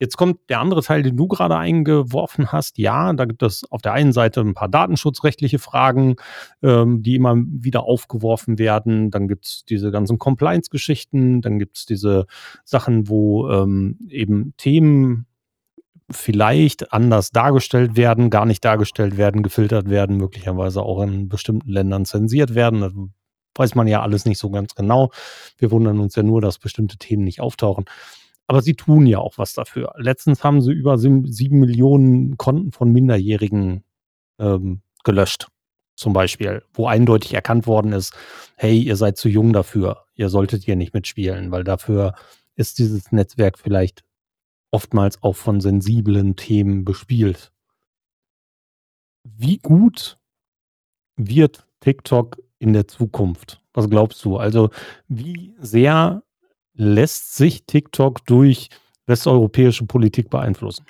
[0.04, 2.76] Jetzt kommt der andere Teil, den du gerade eingeworfen hast.
[2.76, 6.16] Ja, da gibt es auf der einen Seite ein paar datenschutzrechtliche Fragen,
[6.62, 9.10] ähm, die immer wieder aufgeworfen werden.
[9.10, 11.40] Dann gibt es diese ganzen Compliance-Geschichten.
[11.40, 12.26] Dann gibt es diese
[12.64, 15.24] Sachen, wo ähm, eben Themen
[16.10, 22.04] vielleicht anders dargestellt werden, gar nicht dargestellt werden, gefiltert werden, möglicherweise auch in bestimmten Ländern
[22.04, 22.82] zensiert werden.
[22.82, 22.92] Das
[23.54, 25.12] weiß man ja alles nicht so ganz genau.
[25.56, 27.86] Wir wundern uns ja nur, dass bestimmte Themen nicht auftauchen.
[28.46, 29.92] Aber sie tun ja auch was dafür.
[29.96, 33.84] Letztens haben sie über sieben Millionen Konten von Minderjährigen
[34.38, 35.48] ähm, gelöscht,
[35.96, 38.14] zum Beispiel, wo eindeutig erkannt worden ist,
[38.56, 42.14] hey, ihr seid zu jung dafür, ihr solltet hier nicht mitspielen, weil dafür
[42.56, 44.04] ist dieses Netzwerk vielleicht
[44.70, 47.52] oftmals auch von sensiblen Themen bespielt.
[49.22, 50.18] Wie gut
[51.16, 53.62] wird TikTok in der Zukunft?
[53.72, 54.36] Was glaubst du?
[54.36, 54.70] Also
[55.06, 56.23] wie sehr
[56.74, 58.68] lässt sich TikTok durch
[59.06, 60.86] westeuropäische Politik beeinflussen?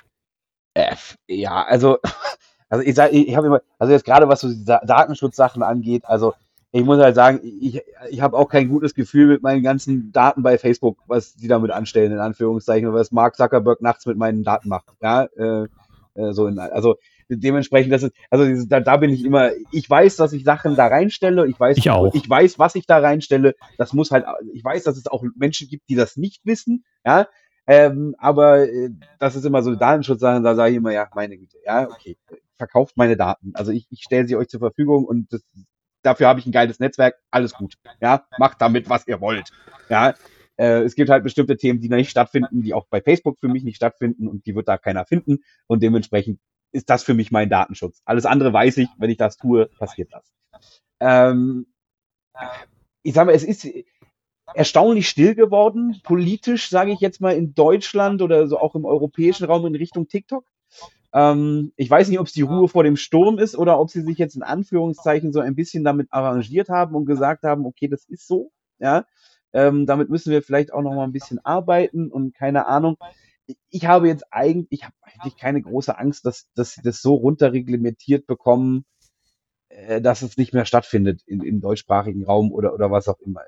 [0.73, 0.95] Äh,
[1.27, 1.97] ja, also,
[2.69, 6.33] also ich sage, ich habe immer, also jetzt gerade was so Datenschutzsachen angeht, also
[6.71, 10.43] ich muss halt sagen, ich, ich habe auch kein gutes Gefühl mit meinen ganzen Daten
[10.43, 14.67] bei Facebook, was die damit anstellen, in Anführungszeichen, was Mark Zuckerberg nachts mit meinen Daten
[14.67, 14.87] macht.
[15.01, 15.67] Ja, äh,
[16.15, 16.97] äh, so in, also
[17.29, 20.87] dementsprechend, das ist, also da, da bin ich immer, ich weiß, dass ich Sachen da
[20.87, 22.13] reinstelle, ich weiß, Ich auch.
[22.13, 23.55] ich weiß, was ich da reinstelle.
[23.77, 27.27] Das muss halt, ich weiß, dass es auch Menschen gibt, die das nicht wissen, ja.
[27.67, 31.57] Ähm, aber äh, das ist immer so Datenschutzsachen, da sage ich immer, ja, meine Güte,
[31.65, 32.15] ja, okay,
[32.57, 33.53] verkauft meine Daten.
[33.55, 35.41] Also ich, ich stelle sie euch zur Verfügung und das,
[36.03, 37.73] dafür habe ich ein geiles Netzwerk, alles gut.
[38.01, 39.49] Ja, macht damit, was ihr wollt.
[39.89, 40.13] Ja,
[40.57, 43.63] äh, es gibt halt bestimmte Themen, die nicht stattfinden, die auch bei Facebook für mich
[43.63, 46.39] nicht stattfinden und die wird da keiner finden und dementsprechend
[46.75, 48.01] ist das für mich mein Datenschutz.
[48.05, 50.31] Alles andere weiß ich, wenn ich das tue, passiert das.
[50.99, 51.65] Ähm,
[53.01, 53.67] ich sage mal, es ist
[54.53, 59.45] erstaunlich still geworden, politisch, sage ich jetzt mal, in Deutschland oder so auch im europäischen
[59.45, 60.45] Raum in Richtung TikTok.
[61.13, 64.01] Ähm, ich weiß nicht, ob es die Ruhe vor dem Sturm ist oder ob sie
[64.01, 68.05] sich jetzt in Anführungszeichen so ein bisschen damit arrangiert haben und gesagt haben, okay, das
[68.05, 69.05] ist so, ja.
[69.53, 72.97] Ähm, damit müssen wir vielleicht auch noch mal ein bisschen arbeiten und keine Ahnung.
[73.69, 77.13] Ich habe jetzt eigentlich, ich habe eigentlich keine große Angst, dass, dass sie das so
[77.15, 78.85] runterreglementiert bekommen,
[79.69, 83.41] äh, dass es nicht mehr stattfindet in, im deutschsprachigen Raum oder, oder was auch immer.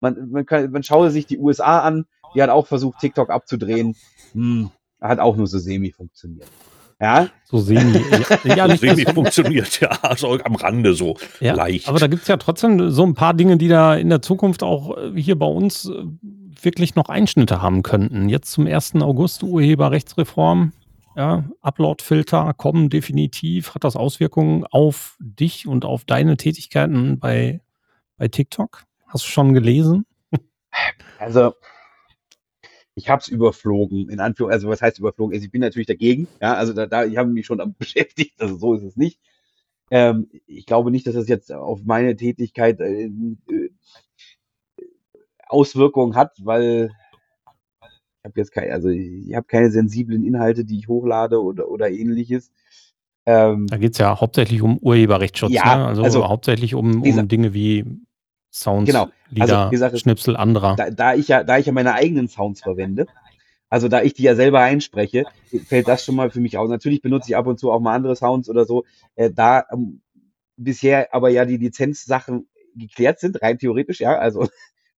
[0.00, 3.94] Man, man, kann, man schaue sich die USA an, die hat auch versucht, TikTok abzudrehen.
[4.32, 6.48] Hm, hat auch nur so semi funktioniert.
[7.00, 7.98] Ja, So semi.
[8.44, 11.88] Ja, ja nicht, Irgendwie dass- funktioniert, ja, also am Rande so ja, leicht.
[11.88, 14.62] Aber da gibt es ja trotzdem so ein paar Dinge, die da in der Zukunft
[14.62, 16.04] auch äh, hier bei uns äh,
[16.60, 18.28] wirklich noch Einschnitte haben könnten.
[18.28, 18.96] Jetzt zum 1.
[18.96, 20.72] August Urheberrechtsreform.
[21.14, 23.74] Ja, Upload-Filter kommen definitiv.
[23.74, 27.60] Hat das Auswirkungen auf dich und auf deine Tätigkeiten bei,
[28.16, 28.84] bei TikTok?
[29.08, 30.06] Hast du schon gelesen?
[31.18, 31.52] Also,
[32.94, 35.34] ich habe es überflogen, in Anführungszeichen, also was heißt überflogen?
[35.34, 38.56] Also ich bin natürlich dagegen, ja, also da, da ich habe mich schon beschäftigt, also
[38.56, 39.20] so ist es nicht.
[39.90, 43.10] Ähm, ich glaube nicht, dass das jetzt auf meine Tätigkeit äh,
[45.52, 46.90] Auswirkungen hat, weil
[47.84, 51.90] ich habe jetzt keine, also ich habe keine sensiblen Inhalte, die ich hochlade oder, oder
[51.90, 52.50] ähnliches.
[53.26, 55.86] Ähm, Da geht es ja hauptsächlich um Urheberrechtsschutz, Ja, ne?
[55.86, 57.84] also, also, hauptsächlich um, gesagt- um Dinge wie
[58.54, 60.76] Sounds, Genau, Lieder, die Sache ist- Schnipsel anderer.
[60.76, 63.06] da, da ich ja, da ich ja meine eigenen Sounds verwende,
[63.70, 65.24] also da ich die ja selber einspreche,
[65.66, 66.68] fällt das schon mal für mich aus.
[66.68, 68.84] Natürlich benutze ich ab und zu auch mal andere Sounds oder so.
[69.14, 70.02] Äh, da ähm,
[70.58, 72.46] bisher aber ja die Lizenzsachen
[72.76, 74.48] geklärt sind, rein theoretisch, ja, also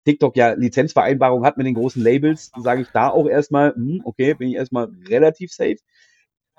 [0.04, 4.34] TikTok ja Lizenzvereinbarung hat mit den großen Labels, sage ich da auch erstmal, hm, okay,
[4.34, 5.76] bin ich erstmal relativ safe.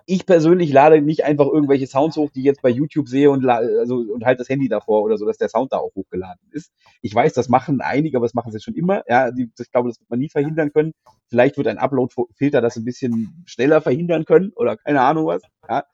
[0.08, 3.48] Ich persönlich lade nicht einfach irgendwelche Sounds hoch, die ich jetzt bei YouTube sehe und,
[3.48, 6.72] also, und halt das Handy davor oder so, dass der Sound da auch hochgeladen ist.
[7.02, 9.04] Ich weiß, das machen einige, aber das machen sie schon immer.
[9.08, 10.94] Ja, die, ich glaube, das wird man nie verhindern können.
[11.28, 15.42] Vielleicht wird ein Upload-Filter das ein bisschen schneller verhindern können oder keine Ahnung was.
[15.68, 15.86] Ja.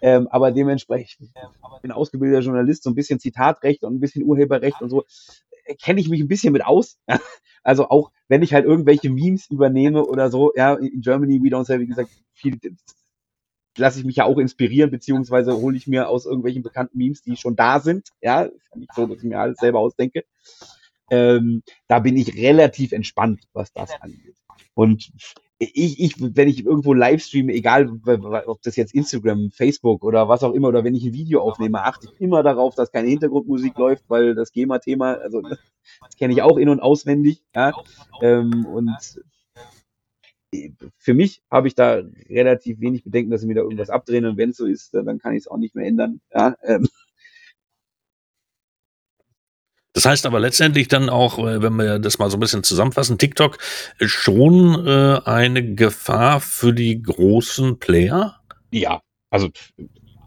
[0.00, 4.82] Ähm, aber dementsprechend, ich bin ausgebildeter Journalist, so ein bisschen Zitatrecht und ein bisschen Urheberrecht
[4.82, 5.04] und so,
[5.82, 6.98] kenne ich mich ein bisschen mit aus.
[7.66, 11.64] Also auch wenn ich halt irgendwelche Memes übernehme oder so, ja, in Germany we don't
[11.64, 12.58] say, wie gesagt, viel
[13.78, 17.36] lasse ich mich ja auch inspirieren, beziehungsweise hole ich mir aus irgendwelchen bekannten Memes, die
[17.36, 18.10] schon da sind.
[18.20, 20.24] Ja, ist ja nicht so, dass ich mir alles selber ausdenke.
[21.10, 24.36] Ähm, da bin ich relativ entspannt, was das angeht.
[24.74, 25.10] Und
[25.72, 28.00] ich, ich, wenn ich irgendwo live streame, egal
[28.46, 31.82] ob das jetzt Instagram, Facebook oder was auch immer, oder wenn ich ein Video aufnehme,
[31.82, 35.58] achte ich immer darauf, dass keine Hintergrundmusik läuft, weil das GEMA-Thema, also das
[36.18, 37.42] kenne ich auch in- und auswendig.
[37.54, 37.72] Ja?
[38.20, 38.90] Ähm, und
[40.98, 44.36] für mich habe ich da relativ wenig Bedenken, dass sie mir da irgendwas abdrehen und
[44.36, 46.20] wenn es so ist, dann kann ich es auch nicht mehr ändern.
[46.32, 46.88] Ja, ähm,
[49.94, 53.16] Das heißt aber letztendlich dann auch, äh, wenn wir das mal so ein bisschen zusammenfassen,
[53.16, 53.58] TikTok
[53.98, 58.40] ist schon äh, eine Gefahr für die großen Player.
[58.70, 59.48] ja, also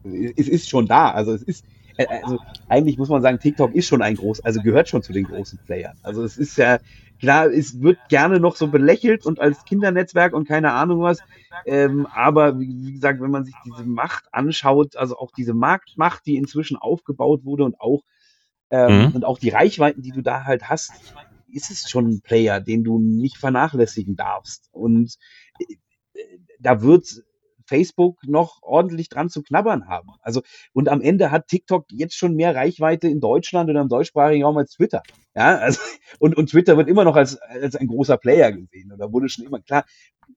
[0.03, 1.11] es ist schon da.
[1.11, 1.65] Also es ist,
[1.97, 2.39] äh, also
[2.69, 5.59] eigentlich muss man sagen, TikTok ist schon ein groß, also gehört schon zu den großen
[5.65, 5.97] Playern.
[6.01, 6.79] Also es ist ja
[7.19, 11.19] klar, es wird gerne noch so belächelt und als Kindernetzwerk und keine Ahnung was.
[11.65, 16.37] Ähm, aber wie gesagt, wenn man sich diese Macht anschaut, also auch diese Marktmacht, die
[16.37, 18.03] inzwischen aufgebaut wurde und auch
[18.71, 19.15] ähm, Mhm.
[19.15, 20.91] und auch die Reichweiten, die du da halt hast,
[21.51, 24.69] ist es schon ein Player, den du nicht vernachlässigen darfst.
[24.71, 25.15] Und
[25.59, 25.75] äh,
[26.59, 27.23] da wird
[27.65, 30.09] Facebook noch ordentlich dran zu knabbern haben.
[30.21, 30.41] Also,
[30.73, 34.57] und am Ende hat TikTok jetzt schon mehr Reichweite in Deutschland oder im deutschsprachigen Raum
[34.57, 35.01] als Twitter.
[35.35, 35.79] Ja, also,
[36.19, 38.91] und, und Twitter wird immer noch als, als ein großer Player gesehen.
[38.93, 39.83] Oder wurde schon immer klar,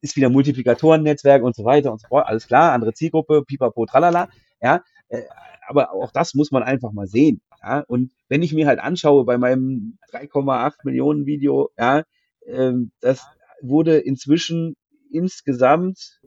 [0.00, 2.26] ist wieder Multiplikatoren-Netzwerk und so weiter und so fort.
[2.26, 4.28] Alles klar, andere Zielgruppe, pipapo, tralala.
[4.60, 5.22] Ja, äh,
[5.68, 7.40] aber auch das muss man einfach mal sehen.
[7.62, 12.02] Ja, und wenn ich mir halt anschaue bei meinem 3,8 Millionen Video, ja,
[12.46, 13.24] ähm, das
[13.60, 14.76] wurde inzwischen
[15.10, 16.20] insgesamt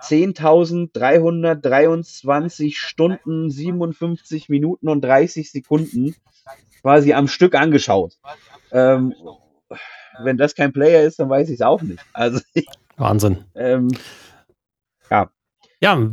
[0.00, 6.14] 10.323 Stunden, 57 Minuten und 30 Sekunden
[6.82, 8.18] quasi am Stück angeschaut.
[8.72, 9.14] Ähm,
[10.22, 12.04] wenn das kein Player ist, dann weiß ich es auch nicht.
[12.12, 12.40] Also
[12.96, 13.44] Wahnsinn.
[13.54, 13.88] Ähm,
[15.10, 15.30] ja.
[15.80, 16.10] Ja,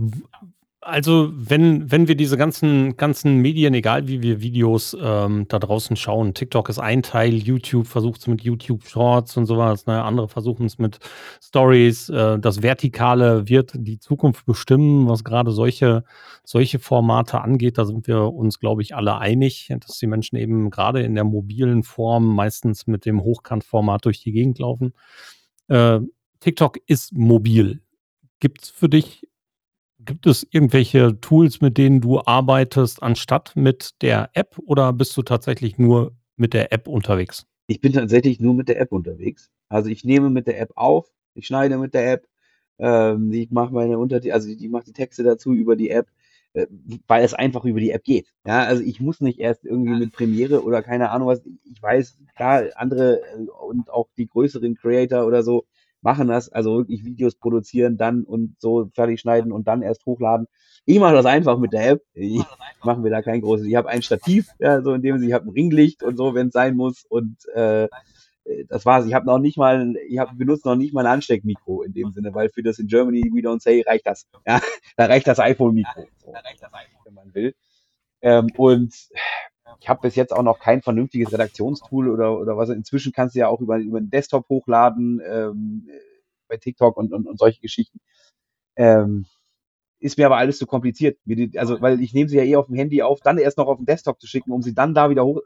[0.85, 5.95] also wenn, wenn wir diese ganzen, ganzen Medien, egal wie wir Videos ähm, da draußen
[5.95, 10.03] schauen, TikTok ist ein Teil, YouTube versucht es mit YouTube Shorts und sowas, ne?
[10.03, 10.99] andere versuchen es mit
[11.41, 12.09] Stories.
[12.09, 16.03] Äh, das Vertikale wird die Zukunft bestimmen, was gerade solche,
[16.43, 17.77] solche Formate angeht.
[17.77, 21.23] Da sind wir uns, glaube ich, alle einig, dass die Menschen eben gerade in der
[21.23, 24.93] mobilen Form meistens mit dem Hochkantformat durch die Gegend laufen.
[25.67, 25.99] Äh,
[26.39, 27.81] TikTok ist mobil.
[28.39, 29.27] Gibt es für dich
[30.05, 35.21] Gibt es irgendwelche Tools, mit denen du arbeitest, anstatt mit der App oder bist du
[35.21, 37.45] tatsächlich nur mit der App unterwegs?
[37.67, 39.49] Ich bin tatsächlich nur mit der App unterwegs.
[39.69, 42.27] Also ich nehme mit der App auf, ich schneide mit der App,
[42.79, 46.07] ähm, ich mache meine Untertitel, also ich mache die Texte dazu über die App,
[46.53, 46.67] äh,
[47.07, 48.27] weil es einfach über die App geht.
[48.45, 51.41] Ja, also ich muss nicht erst irgendwie mit Premiere oder keine Ahnung was.
[51.63, 55.65] Ich weiß, klar, andere äh, und auch die größeren Creator oder so
[56.03, 60.47] machen das, also wirklich Videos produzieren, dann und so fertig schneiden und dann erst hochladen.
[60.85, 62.03] Ich mache das einfach mit der App.
[62.13, 62.43] Ich
[62.83, 63.65] mache mir da kein großes.
[63.65, 66.35] Ich habe ein Stativ, ja, so in dem Sinne, ich habe ein Ringlicht und so,
[66.35, 67.05] wenn es sein muss.
[67.07, 67.87] Und äh,
[68.67, 69.05] das war's.
[69.05, 72.11] Ich habe noch nicht mal, ich habe benutzt noch nicht mal ein Ansteckmikro in dem
[72.11, 74.27] Sinne, weil für das in Germany we don't say reicht das.
[74.45, 74.59] Ja,
[74.97, 76.33] da reicht das iPhone-Mikro, so,
[77.05, 77.55] wenn man will.
[78.21, 78.93] Ähm, und
[79.79, 82.69] ich habe bis jetzt auch noch kein vernünftiges Redaktionstool oder, oder was.
[82.69, 85.87] Inzwischen kannst du ja auch über, über den Desktop hochladen, ähm,
[86.47, 87.99] bei TikTok und, und, und solche Geschichten.
[88.75, 89.25] Ähm,
[89.99, 91.17] ist mir aber alles zu kompliziert.
[91.55, 93.77] Also, weil ich nehme sie ja eh auf dem Handy auf, dann erst noch auf
[93.77, 95.41] den Desktop zu schicken, um sie dann da wieder hoch.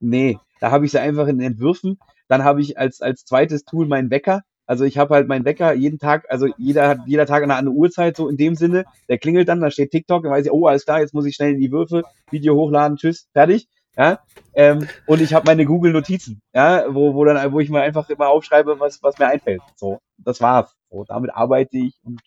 [0.00, 1.98] Nee, da habe ich sie einfach in Entwürfen.
[2.28, 4.42] Dann habe ich als, als zweites Tool meinen Wecker.
[4.66, 7.74] Also ich habe halt meinen Wecker jeden Tag, also jeder hat jeder Tag eine andere
[7.74, 8.84] Uhrzeit, so in dem Sinne.
[9.08, 11.34] Der klingelt dann, da steht TikTok, dann weiß ich, oh, alles klar, jetzt muss ich
[11.34, 13.68] schnell in die Würfe, Video hochladen, tschüss, fertig.
[13.94, 14.20] Ja,
[14.54, 18.08] ähm, und ich habe meine Google Notizen, ja, wo, wo dann, wo ich mir einfach
[18.08, 19.60] immer aufschreibe, was, was mir einfällt.
[19.76, 20.74] So, das war's.
[20.90, 22.22] So, damit arbeite ich und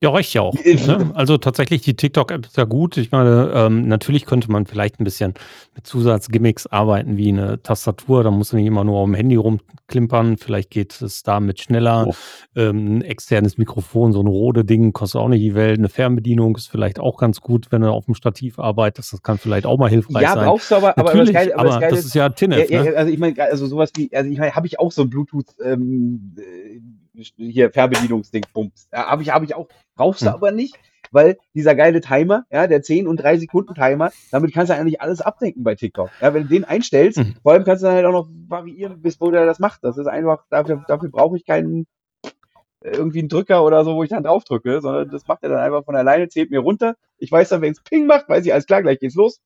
[0.00, 0.54] ja, reicht ja auch.
[0.54, 1.10] Ne?
[1.14, 2.96] Also tatsächlich, die TikTok-App ist ja gut.
[2.96, 5.34] Ich meine, ähm, natürlich könnte man vielleicht ein bisschen
[5.74, 8.22] mit Zusatzgimmicks arbeiten, wie eine Tastatur.
[8.22, 10.36] Da muss man nicht immer nur am Handy rumklimpern.
[10.36, 12.06] Vielleicht geht es damit schneller.
[12.06, 12.14] Oh.
[12.54, 15.78] Ähm, ein externes Mikrofon, so ein rote Ding, kostet auch nicht die Welt.
[15.78, 19.12] Eine Fernbedienung ist vielleicht auch ganz gut, wenn du auf dem Stativ arbeitest.
[19.12, 20.44] Das kann vielleicht auch mal hilfreich ja, sein.
[20.44, 22.28] Ja, brauchst du aber, aber, natürlich, aber, das, Geile, aber das, Geile das ist ja
[22.28, 22.70] TINF.
[22.70, 22.96] Ja, ne?
[22.96, 25.46] Also ich meine, also sowas wie, also ich meine, habe ich auch so ein Bluetooth
[25.64, 26.36] ähm,
[27.36, 28.88] hier Fernbedienungsding, Bums.
[28.92, 29.68] Ja, habe ich, habe ich auch.
[29.94, 30.34] Brauchst du hm.
[30.34, 30.78] aber nicht,
[31.10, 35.00] weil dieser geile Timer, ja, der 10 und 3 Sekunden Timer, damit kannst du eigentlich
[35.00, 36.10] alles abdenken bei TikTok.
[36.20, 37.36] Ja, wenn du den einstellst, hm.
[37.42, 39.84] vor allem kannst du dann halt auch noch variieren, bis wo der das macht.
[39.84, 41.86] Das ist einfach, dafür, dafür brauche ich keinen
[42.80, 45.58] irgendwie einen Drücker oder so, wo ich dann drauf drücke, sondern das macht er dann
[45.58, 46.94] einfach von alleine, zählt mir runter.
[47.18, 49.40] Ich weiß dann, wenn es Ping macht, weiß ich, alles klar, gleich geht's los.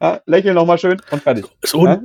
[0.00, 1.46] Ja, lächeln nochmal schön und fertig.
[1.74, 2.02] Un ja?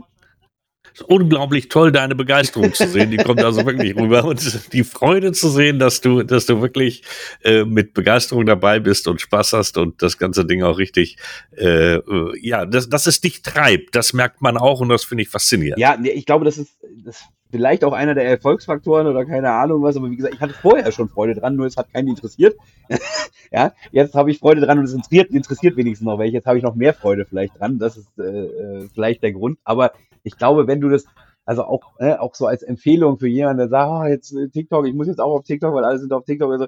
[0.94, 3.12] Ist unglaublich toll, deine Begeisterung zu sehen.
[3.12, 4.26] Die kommt also wirklich rüber.
[4.26, 7.04] Und die Freude zu sehen, dass du, dass du wirklich
[7.44, 11.18] äh, mit Begeisterung dabei bist und Spaß hast und das ganze Ding auch richtig,
[11.58, 15.24] äh, äh ja, dass, dass es dich treibt, das merkt man auch und das finde
[15.24, 15.80] ich faszinierend.
[15.80, 17.22] Ja, ich glaube, das ist, das
[17.52, 20.92] vielleicht auch einer der Erfolgsfaktoren oder keine Ahnung was, aber wie gesagt, ich hatte vorher
[20.92, 22.56] schon Freude dran, nur es hat keinen interessiert.
[23.52, 26.38] ja, jetzt habe ich Freude dran und es interessiert, interessiert wenigstens noch welche.
[26.38, 27.80] Jetzt habe ich noch mehr Freude vielleicht dran.
[27.80, 29.60] Das ist äh, äh, vielleicht der Grund.
[29.64, 29.92] Aber
[30.24, 31.06] ich glaube, wenn du das,
[31.46, 34.88] also auch, äh, auch so als Empfehlung für jemanden, der sagt, oh, jetzt äh, TikTok,
[34.88, 36.52] ich muss jetzt auch auf TikTok, weil alle sind auf TikTok.
[36.52, 36.68] Also,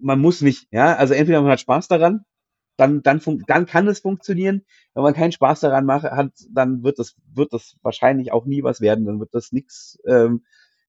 [0.00, 0.96] man muss nicht, ja.
[0.96, 2.24] Also entweder man hat Spaß daran,
[2.76, 4.64] dann, dann, dann kann es funktionieren.
[4.94, 8.62] Wenn man keinen Spaß daran macht, hat, dann wird das, wird das wahrscheinlich auch nie
[8.62, 9.06] was werden.
[9.06, 10.44] Dann wird das nichts ähm,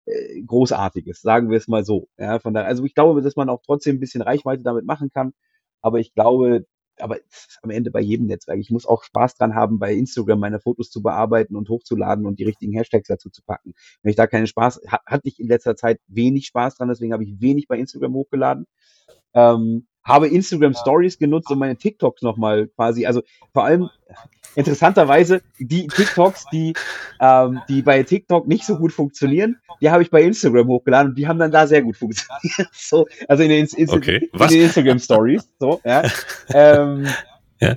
[0.05, 2.07] äh, Großartiges, sagen wir es mal so.
[2.17, 5.09] Ja, von daher, also ich glaube, dass man auch trotzdem ein bisschen Reichweite damit machen
[5.11, 5.33] kann.
[5.81, 6.65] Aber ich glaube,
[6.99, 7.17] aber
[7.61, 8.59] am Ende bei jedem Netzwerk.
[8.59, 12.39] Ich muss auch Spaß dran haben, bei Instagram meine Fotos zu bearbeiten und hochzuladen und
[12.39, 13.73] die richtigen Hashtags dazu zu packen.
[14.01, 17.23] Wenn ich da keinen Spaß, hatte ich in letzter Zeit wenig Spaß dran, deswegen habe
[17.23, 18.65] ich wenig bei Instagram hochgeladen.
[19.33, 23.89] Ähm, habe Instagram Stories genutzt, um meine TikToks nochmal quasi, also vor allem
[24.55, 26.73] interessanterweise die TikToks, die,
[27.19, 31.17] ähm, die bei TikTok nicht so gut funktionieren, die habe ich bei Instagram hochgeladen und
[31.17, 32.69] die haben dann da sehr gut funktioniert.
[32.71, 34.29] so, also in den, in, okay.
[34.31, 35.49] in den Instagram Stories.
[35.59, 36.03] So, ja.
[36.53, 37.07] ähm,
[37.59, 37.75] ja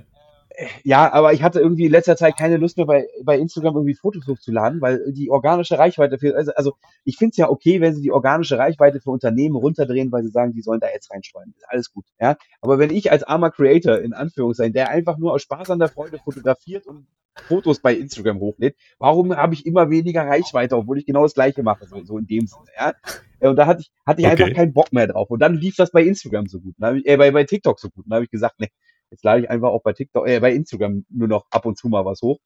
[0.83, 3.95] ja, aber ich hatte irgendwie in letzter Zeit keine Lust mehr bei, bei Instagram irgendwie
[3.95, 7.95] Fotos hochzuladen, weil die organische Reichweite für, also, also ich finde es ja okay, wenn
[7.95, 11.55] sie die organische Reichweite für Unternehmen runterdrehen, weil sie sagen, die sollen da jetzt reinstreuen.
[11.57, 12.37] Ist alles gut, ja.
[12.61, 15.89] Aber wenn ich als armer Creator, in Anführungszeichen, der einfach nur aus Spaß an der
[15.89, 17.07] Freude fotografiert und
[17.47, 21.63] Fotos bei Instagram hochlädt, warum habe ich immer weniger Reichweite, obwohl ich genau das Gleiche
[21.63, 22.95] mache, so, so in dem Sinne, ja.
[23.41, 24.43] Und da hatte ich, hatte ich Okay.
[24.43, 25.31] einfach keinen Bock mehr drauf.
[25.31, 26.75] Und dann lief das bei Instagram so gut.
[26.79, 28.05] Dann ich, äh, bei, bei TikTok so gut.
[28.05, 28.71] Und dann habe ich gesagt, nee,
[29.11, 31.89] jetzt lade ich einfach auch bei TikTok, äh, bei Instagram nur noch ab und zu
[31.89, 32.39] mal was hoch.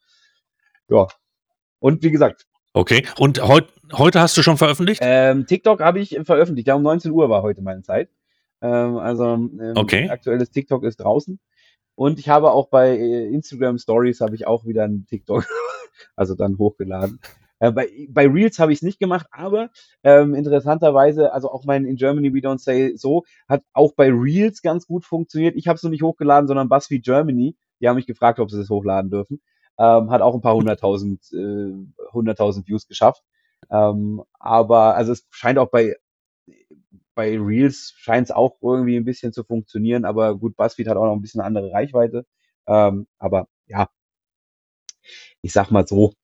[0.89, 1.07] Ja.
[1.79, 3.07] Und wie gesagt, Okay.
[3.19, 5.01] Und heut, heute hast du schon veröffentlicht?
[5.05, 6.69] ähm, TikTok habe ich veröffentlicht.
[6.69, 8.09] Ja, um 19 Uhr war heute meine Zeit.
[8.63, 10.09] Ähm, also ähm, Okay.
[10.09, 11.39] aktuelles TikTok ist draußen.
[11.95, 15.45] Und ich habe auch bei äh, Instagram Stories habe ich auch wieder einen TikTok,
[16.17, 17.21] also dann hochgeladen.
[17.63, 19.71] Äh, bei, bei Reels habe ich es nicht gemacht, aber
[20.03, 24.63] ähm, interessanterweise, also auch mein In Germany We Don't Say So hat auch bei Reels
[24.63, 25.55] ganz gut funktioniert.
[25.55, 28.61] Ich habe es nur nicht hochgeladen, sondern BuzzFeed Germany, die haben mich gefragt, ob sie
[28.61, 29.41] es hochladen dürfen.
[29.79, 31.73] Ähm, hat auch ein paar hunderttausend, äh,
[32.13, 33.23] hunderttausend Views geschafft.
[33.71, 35.95] Ähm, aber also es scheint auch bei
[37.15, 41.05] bei Reels scheint es auch irgendwie ein bisschen zu funktionieren, aber gut, BuzzFeed hat auch
[41.05, 42.27] noch ein bisschen andere Reichweite.
[42.67, 43.89] Ähm, aber ja,
[45.43, 46.15] ich sag mal so,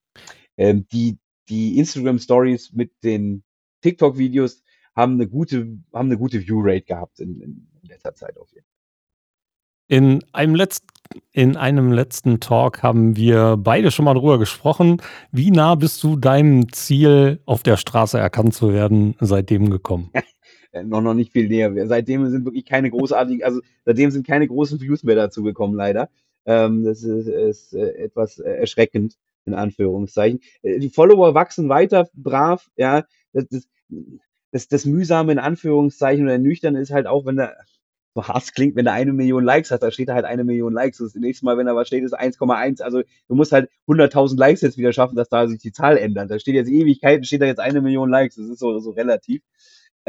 [0.56, 1.18] ähm, die,
[1.48, 3.42] die Instagram Stories mit den
[3.82, 4.62] TikTok-Videos
[4.94, 8.78] haben eine gute, haben eine gute View-Rate gehabt in, in letzter Zeit auf jeden Fall.
[9.90, 10.84] In einem, letzt,
[11.32, 15.00] in einem letzten Talk haben wir beide schon mal drüber gesprochen.
[15.32, 20.10] Wie nah bist du deinem Ziel, auf der Straße erkannt zu werden, seitdem gekommen?
[20.70, 21.72] Äh, noch, noch nicht viel näher.
[21.86, 26.10] Seitdem sind wirklich keine großartigen, also seitdem sind keine großen Views mehr dazu gekommen, leider.
[26.44, 29.16] Ähm, das ist, ist äh, etwas äh, erschreckend,
[29.48, 30.40] in Anführungszeichen.
[30.62, 33.04] Äh, die Follower wachsen weiter brav, ja.
[33.32, 33.68] Das, das,
[34.52, 37.52] das, das mühsame in Anführungszeichen oder nüchtern ist halt auch, wenn da
[38.14, 40.72] so Hass klingt, wenn er eine Million Likes hat, da steht da halt eine Million
[40.72, 40.98] Likes.
[40.98, 42.82] Das nächste Mal, wenn da was steht, ist 1,1.
[42.82, 46.30] Also du musst halt 100.000 Likes jetzt wieder schaffen, dass da sich die Zahl ändert.
[46.30, 48.36] Da steht jetzt Ewigkeiten, steht da jetzt eine Million Likes.
[48.36, 49.42] Das ist so, so relativ.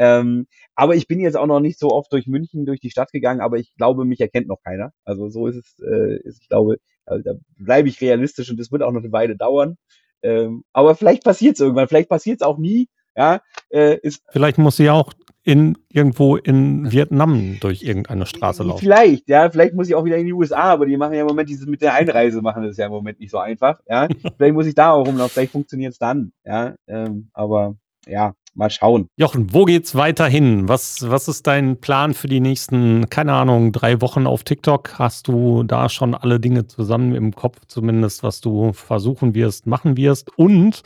[0.00, 3.12] Ähm, aber ich bin jetzt auch noch nicht so oft durch München, durch die Stadt
[3.12, 4.92] gegangen, aber ich glaube, mich erkennt noch keiner.
[5.04, 8.72] Also so ist es, äh, ist, ich glaube, da, da bleibe ich realistisch und das
[8.72, 9.76] wird auch noch eine Weile dauern.
[10.22, 12.88] Ähm, aber vielleicht passiert es irgendwann, vielleicht passiert es auch nie.
[13.14, 18.80] Ja, äh, ist Vielleicht muss sie auch in, irgendwo in Vietnam durch irgendeine Straße laufen.
[18.80, 21.26] Vielleicht, ja, vielleicht muss ich auch wieder in die USA, aber die machen ja im
[21.26, 24.08] Moment dieses mit der Einreise machen das ja im Moment nicht so einfach, ja.
[24.36, 26.74] vielleicht muss ich da auch rumlaufen, vielleicht funktioniert es dann, ja.
[26.86, 27.74] Ähm, aber
[28.06, 29.08] ja, mal schauen.
[29.16, 30.68] Jochen, wo geht's weiterhin?
[30.68, 34.98] Was, was ist dein Plan für die nächsten, keine Ahnung, drei Wochen auf TikTok?
[34.98, 39.96] Hast du da schon alle Dinge zusammen im Kopf, zumindest, was du versuchen wirst, machen
[39.96, 40.36] wirst?
[40.36, 40.82] Und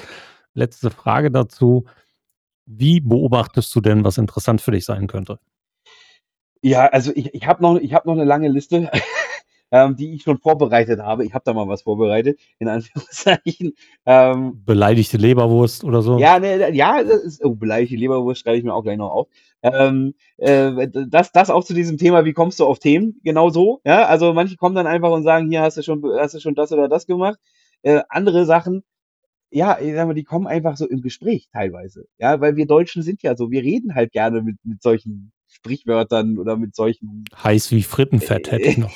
[0.54, 1.84] letzte Frage dazu.
[2.66, 5.38] Wie beobachtest du denn, was interessant für dich sein könnte?
[6.62, 8.90] Ja, also ich, ich habe noch, ich hab noch eine lange Liste,
[9.74, 11.24] ähm, die ich schon vorbereitet habe.
[11.24, 13.74] Ich habe da mal was vorbereitet, in Anführungszeichen.
[14.06, 16.16] Ähm, Beleidigte Leberwurst oder so?
[16.16, 19.28] ja, ne, ja, das ist, oh, beleidigte Leberwurst schreibe ich mir auch gleich noch auf.
[19.62, 23.20] Ähm, äh, das, das auch zu diesem Thema, wie kommst du auf Themen?
[23.24, 23.80] Genau so.
[23.84, 26.54] Ja, also manche kommen dann einfach und sagen, hier hast du schon, hast du schon
[26.54, 27.40] das oder das gemacht.
[27.82, 28.84] Äh, andere Sachen,
[29.50, 32.06] ja, ich sag mal, die kommen einfach so im Gespräch teilweise.
[32.18, 36.38] Ja, weil wir Deutschen sind ja so, wir reden halt gerne mit, mit solchen Sprichwörtern
[36.38, 38.92] oder mit solchen Heiß wie Frittenfett hätte ich noch.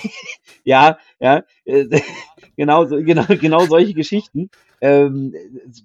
[0.65, 1.87] ja, ja, äh,
[2.57, 4.51] genau, genau, genau solche Geschichten.
[4.81, 5.35] Ähm,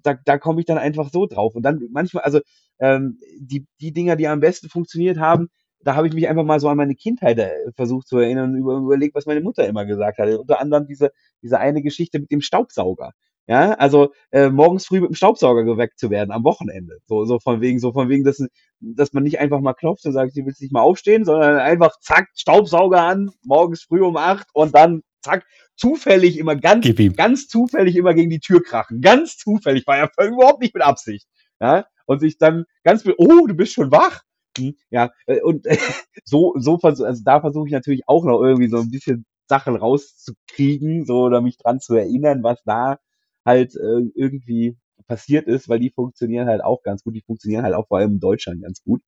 [0.04, 1.56] da da komme ich dann einfach so drauf.
[1.56, 2.42] Und dann manchmal, also
[2.80, 5.50] ähm, die, die Dinger, die am besten funktioniert haben,
[5.84, 8.58] da habe ich mich einfach mal so an meine Kindheit äh, versucht zu erinnern und
[8.58, 10.40] über, überlegt, was meine Mutter immer gesagt hatte.
[10.40, 11.12] Unter anderem diese,
[11.42, 13.12] diese eine Geschichte mit dem Staubsauger.
[13.48, 17.00] Ja, also äh, morgens früh mit dem Staubsauger geweckt zu werden am Wochenende.
[17.08, 18.42] So, so von wegen, so von wegen, dass,
[18.80, 21.92] dass man nicht einfach mal klopft und sagt, du willst nicht mal aufstehen, sondern einfach
[22.00, 26.86] zack, Staubsauger an, morgens früh um acht und dann zack, zufällig immer ganz,
[27.18, 29.02] ganz zufällig immer gegen die Tür krachen.
[29.02, 31.28] Ganz zufällig, war ja überhaupt nicht mit Absicht.
[31.60, 34.22] Ja, und sich dann ganz, oh, du bist schon wach.
[34.58, 35.66] Hm, Ja, äh, und
[36.26, 41.06] so, so also da versuche ich natürlich auch noch irgendwie so ein bisschen Sachen rauszukriegen,
[41.06, 43.00] so oder mich dran zu erinnern, was da
[43.46, 44.78] halt äh, irgendwie
[45.08, 47.16] passiert ist, weil die funktionieren halt auch ganz gut.
[47.16, 49.02] Die funktionieren halt auch vor allem in Deutschland ganz gut.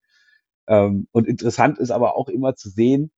[0.67, 3.11] Ähm, und interessant ist aber auch immer zu sehen,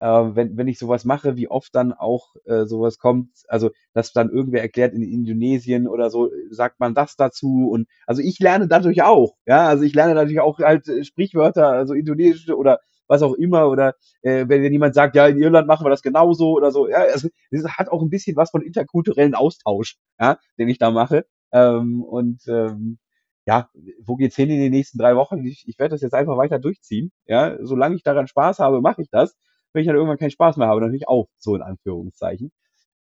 [0.00, 4.12] äh, wenn, wenn ich sowas mache, wie oft dann auch äh, sowas kommt, also dass
[4.12, 8.68] dann irgendwer erklärt in Indonesien oder so, sagt man das dazu und also ich lerne
[8.68, 13.22] dadurch auch, ja, also ich lerne dadurch auch halt äh, Sprichwörter, also indonesische oder was
[13.22, 16.70] auch immer oder äh, wenn, jemand sagt, ja, in Irland machen wir das genauso oder
[16.70, 20.78] so, ja, also das hat auch ein bisschen was von interkulturellen Austausch, ja, den ich
[20.78, 22.98] da mache ähm, und ähm,
[23.46, 25.44] ja, wo geht's hin in den nächsten drei Wochen?
[25.46, 27.12] Ich, ich werde das jetzt einfach weiter durchziehen.
[27.26, 29.36] Ja, solange ich daran Spaß habe, mache ich das.
[29.72, 32.50] Wenn ich dann irgendwann keinen Spaß mehr habe, natürlich auch so in Anführungszeichen.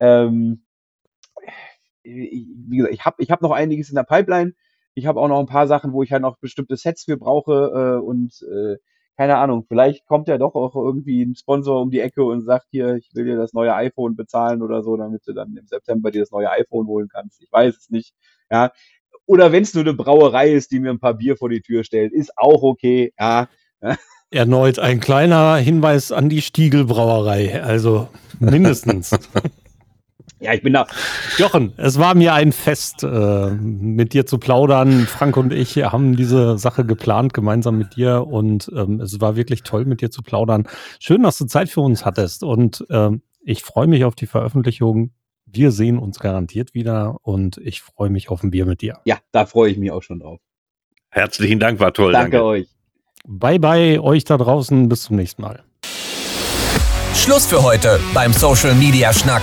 [0.00, 0.64] Ähm,
[2.02, 4.54] ich, wie gesagt, ich habe ich hab noch einiges in der Pipeline.
[4.94, 7.98] Ich habe auch noch ein paar Sachen, wo ich halt noch bestimmte Sets für brauche
[8.00, 8.76] äh, und äh,
[9.16, 12.66] keine Ahnung, vielleicht kommt ja doch auch irgendwie ein Sponsor um die Ecke und sagt
[12.70, 16.10] hier, ich will dir das neue iPhone bezahlen oder so, damit du dann im September
[16.10, 17.42] dir das neue iPhone holen kannst.
[17.42, 18.14] Ich weiß es nicht.
[18.50, 18.72] Ja,
[19.26, 21.84] Oder wenn es nur eine Brauerei ist, die mir ein paar Bier vor die Tür
[21.84, 23.12] stellt, ist auch okay.
[23.18, 23.48] Ja.
[24.30, 28.08] Erneut ein kleiner Hinweis an die Stiegelbrauerei, also
[28.40, 29.10] mindestens.
[30.42, 30.86] ja, ich bin da.
[31.38, 35.06] Jochen, es war mir ein Fest, äh, mit dir zu plaudern.
[35.06, 38.26] Frank und ich haben diese Sache geplant, gemeinsam mit dir.
[38.26, 40.66] Und ähm, es war wirklich toll, mit dir zu plaudern.
[40.98, 42.42] Schön, dass du Zeit für uns hattest.
[42.42, 45.12] Und ähm, ich freue mich auf die Veröffentlichung.
[45.46, 48.98] Wir sehen uns garantiert wieder und ich freue mich auf ein Bier mit dir.
[49.04, 50.40] Ja, da freue ich mich auch schon drauf.
[51.10, 52.12] Herzlichen Dank, war toll.
[52.12, 52.44] Danke, danke.
[52.46, 52.68] euch.
[53.24, 54.88] Bye bye euch da draußen.
[54.88, 55.62] Bis zum nächsten Mal.
[57.14, 59.42] Schluss für heute beim Social Media Schnack.